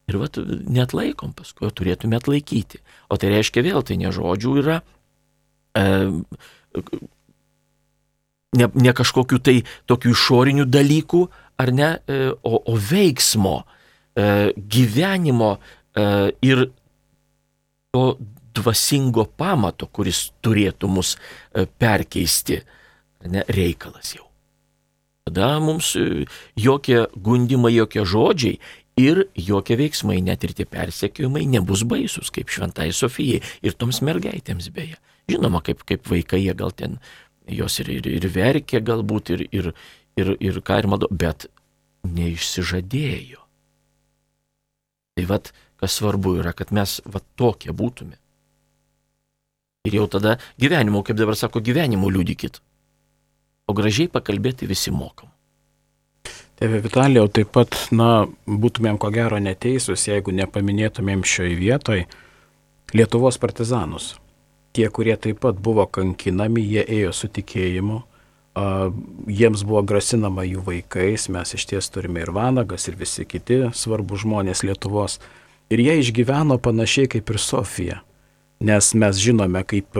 Ir 0.07 0.21
vat 0.21 0.37
net 0.71 0.93
laikom 0.95 1.33
paskui, 1.35 1.71
turėtume 1.75 2.19
atlaikyti. 2.19 2.83
O 3.11 3.17
tai 3.19 3.33
reiškia 3.33 3.65
vėl, 3.67 3.83
tai 3.87 3.97
ne 3.99 4.13
žodžių 4.15 4.53
yra, 4.61 4.83
ne, 8.57 8.69
ne 8.75 8.95
kažkokių 8.97 9.41
tai 9.43 9.57
tokių 9.91 10.15
išorinių 10.15 10.67
dalykų, 10.71 11.23
ar 11.63 11.73
ne, 11.75 11.91
e, 12.07 12.21
o, 12.43 12.61
o 12.61 12.77
veiksmo, 12.77 13.59
e, 14.17 14.53
gyvenimo 14.57 15.57
e, 15.57 16.07
ir 16.47 16.67
to 17.95 18.07
dvasingo 18.57 19.27
pamato, 19.37 19.89
kuris 19.93 20.31
turėtų 20.45 20.91
mus 20.93 21.17
e, 21.17 21.67
perkeisti, 21.67 22.61
ne, 23.33 23.45
reikalas 23.53 24.15
jau. 24.17 24.27
Tada 25.27 25.57
mums 25.61 25.95
e, 25.99 26.27
jokie 26.61 27.07
gundimai, 27.17 27.75
jokie 27.77 28.05
žodžiai 28.07 28.61
ir 28.97 29.27
jokie 29.37 29.77
veiksmai, 29.77 30.21
net 30.25 30.45
ir 30.47 30.55
tie 30.57 30.69
persekiojimai 30.69 31.45
nebus 31.57 31.85
baisus, 31.89 32.33
kaip 32.33 32.53
šventai 32.53 32.93
Sofijai 32.97 33.43
ir 33.65 33.77
toms 33.77 34.01
mergaitėms 34.07 34.71
beje. 34.73 34.97
Žinoma, 35.31 35.63
kaip, 35.67 35.83
kaip 35.87 36.07
vaikai 36.07 36.45
jie 36.45 36.55
gal 36.55 36.71
ten, 36.71 37.01
jos 37.51 37.81
ir, 37.83 37.91
ir, 37.99 38.07
ir 38.19 38.29
verkė 38.31 38.83
galbūt, 38.85 39.33
ir, 39.35 39.47
ir, 39.51 39.73
ir, 40.19 40.35
ir 40.39 40.61
ką 40.63 40.79
ir 40.83 40.91
mado, 40.91 41.11
bet 41.11 41.49
neišsižadėjo. 42.07 43.43
Tai 45.17 45.25
vad, 45.31 45.51
kas 45.81 45.97
svarbu 45.99 46.37
yra, 46.43 46.53
kad 46.55 46.73
mes 46.77 47.01
va 47.09 47.23
tokie 47.41 47.75
būtume. 47.75 48.19
Ir 49.87 50.01
jau 50.01 50.07
tada 50.11 50.37
gyvenimo, 50.61 51.03
kaip 51.07 51.19
dabar 51.19 51.39
sako, 51.39 51.63
gyvenimo 51.63 52.11
liūdikit. 52.11 52.61
O 53.67 53.75
gražiai 53.75 54.11
pakalbėti 54.11 54.69
visi 54.69 54.93
mokam. 54.95 55.31
Tėve 56.57 56.81
Vitalijau, 56.85 57.27
taip 57.29 57.51
pat, 57.53 57.75
na, 57.93 58.27
būtumėm 58.47 58.97
ko 58.99 59.11
gero 59.13 59.39
neteisūs, 59.43 60.07
jeigu 60.09 60.33
nepaminėtumėm 60.33 61.25
šioje 61.27 61.59
vietoje 61.59 62.07
Lietuvos 62.97 63.37
partizanus. 63.43 64.15
Tie, 64.77 64.87
kurie 64.93 65.17
taip 65.17 65.41
pat 65.45 65.57
buvo 65.63 65.87
kankinami, 65.89 66.61
jie 66.61 66.85
ėjo 66.99 67.15
su 67.17 67.31
tikėjimu, 67.33 68.03
jiems 69.39 69.65
buvo 69.69 69.83
grasinama 69.89 70.45
jų 70.45 70.65
vaikais, 70.67 71.31
mes 71.33 71.55
iš 71.57 71.65
ties 71.73 71.89
turime 71.93 72.25
ir 72.25 72.33
Vanagas, 72.37 72.89
ir 72.89 72.99
visi 73.01 73.25
kiti 73.29 73.63
svarbus 73.77 74.25
žmonės 74.25 74.65
Lietuvos. 74.69 75.19
Ir 75.73 75.81
jie 75.83 75.97
išgyveno 76.03 76.61
panašiai 76.63 77.09
kaip 77.17 77.33
ir 77.33 77.41
Sofija 77.43 78.03
nes 78.61 78.89
mes 78.97 79.19
žinome, 79.21 79.61
kaip 79.69 79.99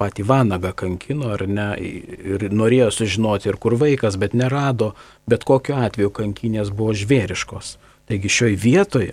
patį 0.00 0.24
Vanagą 0.28 0.72
kankino 0.76 1.32
ar 1.34 1.44
ne, 1.48 1.68
ir 1.78 2.48
norėjo 2.54 2.90
sužinoti 2.94 3.50
ir 3.50 3.58
kur 3.60 3.76
vaikas, 3.80 4.16
bet 4.20 4.36
nerado, 4.36 4.94
bet 5.28 5.44
kokiu 5.48 5.76
atveju 5.76 6.12
kankinės 6.14 6.72
buvo 6.72 6.96
žvėriškos. 6.96 7.76
Taigi 8.08 8.32
šioj 8.32 8.56
vietoje, 8.56 9.12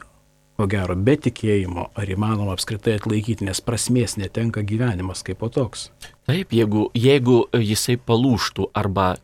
ko 0.56 0.68
gero, 0.72 0.96
be 0.96 1.16
tikėjimo, 1.20 1.90
ar 2.00 2.12
įmanoma 2.12 2.56
apskritai 2.56 2.96
atlaikyti, 3.00 3.48
nes 3.48 3.60
prasmės 3.64 4.16
netenka 4.20 4.64
gyvenimas 4.64 5.24
kaip 5.28 5.42
po 5.42 5.50
toks. 5.52 5.90
Taip, 6.28 6.54
jeigu, 6.56 6.88
jeigu 6.96 7.42
jisai 7.60 7.98
palūštų 8.00 8.70
arba 8.78 9.16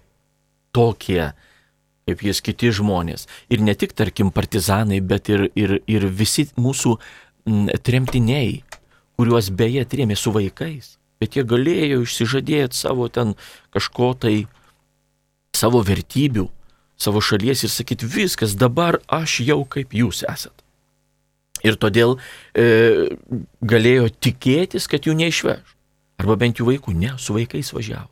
tokie, 0.75 1.31
kaip 2.09 2.23
jis 2.27 2.41
kiti 2.43 2.71
žmonės, 2.75 3.27
ir 3.51 3.63
ne 3.63 3.75
tik, 3.79 3.95
tarkim, 3.95 4.31
partizanai, 4.35 4.99
bet 4.99 5.31
ir, 5.31 5.47
ir, 5.55 5.77
ir 5.87 6.07
visi 6.11 6.49
mūsų 6.59 6.97
tremtiniai, 7.85 8.61
kuriuos 9.19 9.51
beje 9.55 9.85
trėmė 9.87 10.17
su 10.19 10.33
vaikais, 10.35 10.97
bet 11.21 11.37
jie 11.37 11.45
galėjo 11.47 12.01
išsižadėti 12.03 12.75
savo 12.75 13.07
ten 13.13 13.35
kažko 13.71 14.11
tai, 14.19 14.35
savo 15.55 15.83
vertybių, 15.85 16.47
savo 17.01 17.21
šalies 17.23 17.63
ir 17.65 17.71
sakyti, 17.71 18.09
viskas, 18.09 18.57
dabar 18.57 18.99
aš 19.07 19.39
jau 19.45 19.61
kaip 19.69 19.95
jūs 19.95 20.25
esat. 20.27 20.60
Ir 21.67 21.77
todėl 21.81 22.17
e, 22.57 23.15
galėjo 23.61 24.09
tikėtis, 24.23 24.87
kad 24.89 25.05
jų 25.05 25.15
neišveš. 25.19 25.75
Arba 26.21 26.37
bent 26.37 26.61
jų 26.61 26.67
vaikų, 26.69 26.93
ne, 26.97 27.15
su 27.21 27.35
vaikais 27.35 27.71
važiavo. 27.73 28.09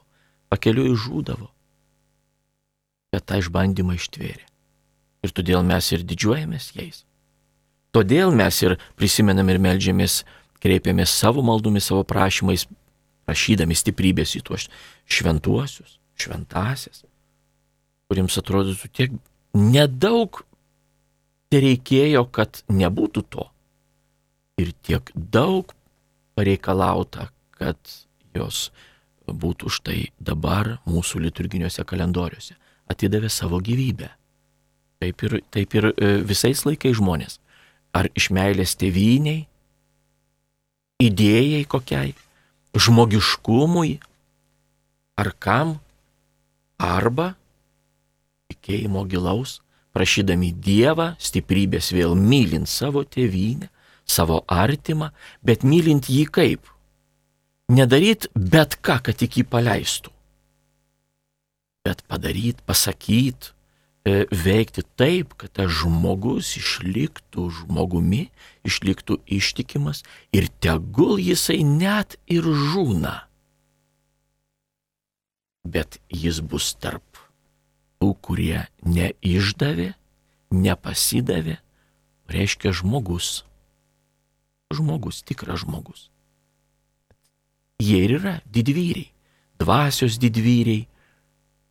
Pakeliu 0.49 0.87
įžūdavo. 0.93 1.49
Bet 3.13 3.25
tą 3.29 3.39
išbandymą 3.41 3.97
ištvėrė. 3.97 4.45
Ir 5.25 5.33
todėl 5.35 5.65
mes 5.67 5.91
ir 5.93 6.05
didžiuojamės 6.07 6.71
jais. 6.77 7.03
Todėl 7.93 8.31
mes 8.37 8.61
ir 8.63 8.77
prisimenam 8.99 9.49
ir 9.49 9.59
melžiamės 9.61 10.21
kreipiamės 10.63 11.13
savo 11.13 11.41
maldomis, 11.45 11.87
savo 11.89 12.03
prašymais, 12.07 12.67
prašydami 13.25 13.77
stiprybės 13.77 14.35
į 14.37 14.43
tuos 14.45 14.67
šventuosius, 15.09 15.97
šventasias, 16.19 17.03
kuriems 18.09 18.37
atrodytų 18.41 18.91
tiek 18.93 19.17
nedaug 19.57 20.43
tai 21.49 21.63
reikėjo, 21.65 22.25
kad 22.31 22.61
nebūtų 22.69 23.23
to. 23.33 23.47
Ir 24.59 24.71
tiek 24.85 25.11
daug 25.15 25.73
pareikalauta, 26.37 27.29
kad 27.57 27.77
jos 28.35 28.69
būtų 29.29 29.71
štai 29.71 29.99
dabar 30.19 30.77
mūsų 30.89 31.23
liturginiuose 31.25 31.85
kalendoriuose. 31.87 32.55
Atidavė 32.89 33.29
savo 33.29 33.59
gyvybę. 33.61 34.09
Taip 34.99 35.23
ir, 35.23 35.37
taip 35.53 35.75
ir 35.77 35.91
e, 35.93 36.09
visais 36.27 36.65
laikais 36.65 36.97
žmonės. 36.99 37.37
Ar 37.95 38.09
iš 38.17 38.29
meilės 38.35 38.75
tėvyniai, 38.77 39.45
idėjai 41.01 41.63
kokiai, 41.69 42.13
žmogiškumui, 42.75 43.99
ar 45.17 45.31
kam, 45.39 45.77
arba 46.77 47.33
tikėjimo 48.51 49.05
gilaus, 49.09 49.59
prašydami 49.99 50.53
Dievą 50.63 51.11
stiprybės 51.19 51.91
vėl 51.91 52.15
mylint 52.15 52.71
savo 52.71 53.03
tėvynę, 53.03 53.67
savo 54.07 54.39
artimą, 54.47 55.11
bet 55.43 55.67
mylint 55.67 56.07
jį 56.07 56.25
kaip? 56.31 56.71
Nedaryt 57.69 58.31
bet 58.33 58.79
ką, 58.79 59.01
kad 59.05 59.19
tik 59.19 59.37
jį 59.37 59.45
paleistų, 59.51 60.15
bet 61.85 62.01
padaryt, 62.09 62.63
pasakyt, 62.65 63.51
E, 64.07 64.25
veikti 64.31 64.83
taip, 64.95 65.33
kad 65.39 65.51
tas 65.57 65.71
žmogus 65.81 66.53
išliktų 66.57 67.49
žmogumi, 67.57 68.29
išliktų 68.63 69.19
ištikimas 69.39 70.05
ir 70.31 70.47
tegul 70.63 71.19
jisai 71.19 71.59
net 71.67 72.15
ir 72.31 72.47
žūna. 72.47 73.15
Bet 75.67 75.99
jis 76.07 76.39
bus 76.39 76.71
tarp 76.79 77.03
tų, 77.99 78.13
kurie 78.23 78.65
neišdavė, 78.83 79.93
nepasidavė, 80.55 81.59
reiškia 82.31 82.73
žmogus. 82.75 83.43
Žmogus, 84.73 85.23
tikras 85.25 85.63
žmogus. 85.65 86.09
Jie 87.79 88.03
ir 88.05 88.17
yra 88.19 88.35
didvyriai, 88.45 89.09
dvasios 89.59 90.19
didvyriai, 90.19 90.85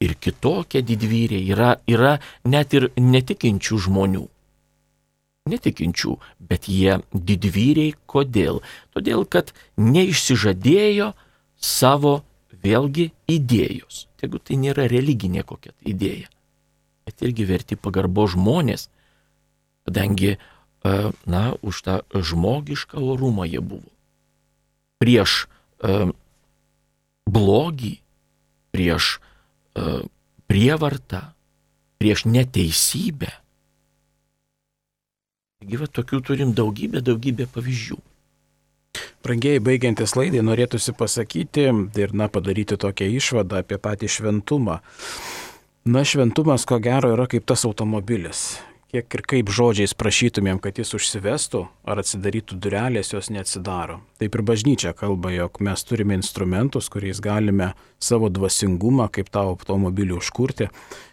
ir 0.00 0.14
kitokie 0.14 0.82
didvyriai, 0.82 1.44
yra, 1.52 1.76
yra 1.90 2.18
net 2.46 2.74
ir 2.74 2.88
netikinčių 2.96 3.78
žmonių. 3.88 4.24
Netikinčių, 5.48 6.16
bet 6.44 6.68
jie 6.68 6.98
didvyriai 7.12 7.94
kodėl? 8.10 8.60
Todėl, 8.92 9.24
kad 9.24 9.54
neišsižadėjo 9.80 11.14
savo 11.56 12.18
vėlgi 12.64 13.10
idėjos. 13.30 14.07
Jeigu 14.18 14.40
tai 14.42 14.58
nėra 14.58 14.88
religinė 14.90 15.44
kokia 15.46 15.72
tai 15.76 15.92
idėja, 15.92 16.30
bet 17.06 17.22
irgi 17.22 17.46
verti 17.46 17.78
pagarbo 17.78 18.26
žmonės, 18.30 18.88
kadangi, 19.86 20.34
e, 20.34 20.96
na, 21.26 21.44
už 21.62 21.82
tą 21.86 22.00
žmogišką 22.12 22.98
orumą 22.98 23.46
jie 23.46 23.62
buvo. 23.62 23.86
Prieš 24.98 25.44
uh, 25.46 26.10
blogį, 27.30 27.92
prieš 28.74 29.20
E, 29.78 30.02
prievartą, 30.48 31.20
prieš 32.00 32.24
neteisybę. 32.24 33.28
Taigi, 35.58 35.76
va, 35.80 35.88
tokių 35.98 36.20
turim 36.24 36.54
daugybę, 36.56 37.02
daugybę 37.04 37.46
pavyzdžių. 37.52 37.98
Brangiai 39.24 39.60
baigiantis 39.62 40.16
laidai 40.18 40.44
norėtųsi 40.46 40.94
pasakyti 40.98 41.68
ir, 41.68 42.14
na, 42.16 42.30
padaryti 42.32 42.78
tokią 42.80 43.10
išvadą 43.18 43.62
apie 43.64 43.80
patį 43.82 44.10
šventumą. 44.18 44.80
Na, 45.88 46.04
šventumas, 46.04 46.66
ko 46.68 46.80
gero, 46.84 47.14
yra 47.16 47.28
kaip 47.30 47.46
tas 47.48 47.64
automobilis 47.68 48.58
kiek 48.88 49.14
ir 49.14 49.22
kaip 49.28 49.50
žodžiais 49.52 49.92
prašytumėm, 49.98 50.60
kad 50.64 50.78
jis 50.80 50.94
užsivestų 50.96 51.60
ar 51.88 52.00
atsidarytų 52.00 52.56
durelės, 52.56 53.12
jos 53.12 53.28
neatsidaro. 53.32 53.98
Taip 54.20 54.38
ir 54.38 54.44
bažnyčia 54.48 54.94
kalba, 54.96 55.32
jog 55.34 55.60
mes 55.64 55.84
turime 55.84 56.16
instrumentus, 56.16 56.88
kuriais 56.92 57.20
galime 57.24 57.74
savo 58.00 58.30
dvasingumą 58.32 59.10
kaip 59.12 59.28
tą 59.34 59.44
automobilį 59.52 60.16
užkurti 60.22 60.70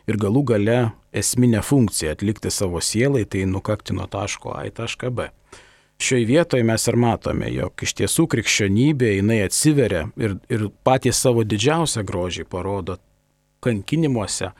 ir 0.07 0.19
galų 0.21 0.45
gale 0.53 0.79
esminę 1.15 1.63
funkciją 1.65 2.15
atlikti 2.15 2.51
savo 2.51 2.79
sielai, 2.79 3.25
tai 3.27 3.43
nukakti 3.49 3.95
nuo 3.95 4.07
taško 4.07 4.55
A 4.55 4.65
į 4.69 4.75
tašką 4.79 5.11
B. 5.11 5.29
Šioje 5.99 6.25
vietoje 6.27 6.63
mes 6.67 6.87
ir 6.87 6.97
matome, 6.99 7.47
jog 7.55 7.83
iš 7.85 7.93
tiesų 8.01 8.27
krikščionybė 8.31 9.13
jinai 9.15 9.39
atsiveria 9.45 10.05
ir, 10.19 10.35
ir 10.51 10.67
patys 10.83 11.21
savo 11.23 11.45
didžiausią 11.47 12.03
grožį 12.07 12.43
parodo 12.51 12.97
kankinimuose, 13.63 14.51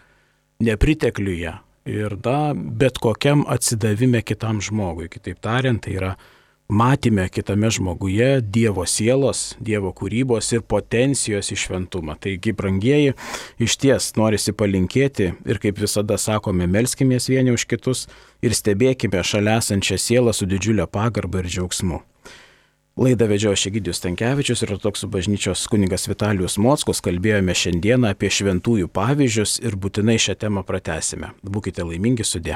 nepritekliuje, 0.63 1.51
ir 1.85 2.15
da, 2.17 2.53
bet 2.55 2.97
kokiam 3.03 3.43
atsidavime 3.51 4.21
kitam 4.25 4.61
žmogui. 4.63 5.09
Kitaip 5.11 5.41
tariant, 5.43 5.83
tai 5.83 5.97
yra 5.99 6.13
matėme 6.69 7.27
kitame 7.29 7.69
žmoguje 7.69 8.41
Dievo 8.41 8.85
sielos, 8.89 9.55
Dievo 9.59 9.91
kūrybos 9.95 10.51
ir 10.55 10.63
potencijos 10.65 11.51
išventumą. 11.53 12.17
Taigi, 12.21 12.55
brangieji, 12.57 13.13
iš 13.61 13.77
ties 13.81 14.11
norisi 14.17 14.53
palinkėti 14.55 15.31
ir 15.45 15.61
kaip 15.61 15.79
visada 15.81 16.17
sakome, 16.17 16.67
melskimės 16.67 17.29
vieni 17.29 17.53
už 17.53 17.67
kitus 17.69 18.07
ir 18.41 18.55
stebėkime 18.57 19.23
šalia 19.23 19.59
esančią 19.61 19.99
sielą 20.01 20.33
su 20.33 20.49
didžiulio 20.49 20.87
pagarba 20.87 21.43
ir 21.43 21.49
džiaugsmu. 21.51 22.01
Laidą 22.95 23.25
vedžiojo 23.27 23.57
Šegidijus 23.59 23.99
Tankievičius 23.99 24.61
ir 24.63 24.69
Ortodoksų 24.77 25.09
bažnyčios 25.11 25.65
kuningas 25.67 26.07
Vitalijus 26.07 26.55
Mockus 26.55 27.03
kalbėjome 27.03 27.51
šiandieną 27.51 28.13
apie 28.15 28.29
šventųjų 28.31 28.87
pavyzdžius 28.95 29.57
ir 29.67 29.75
būtinai 29.75 30.15
šią 30.15 30.37
temą 30.45 30.63
pratesime. 30.63 31.33
Būkite 31.43 31.83
laimingi 31.83 32.23
sudė. 32.23 32.55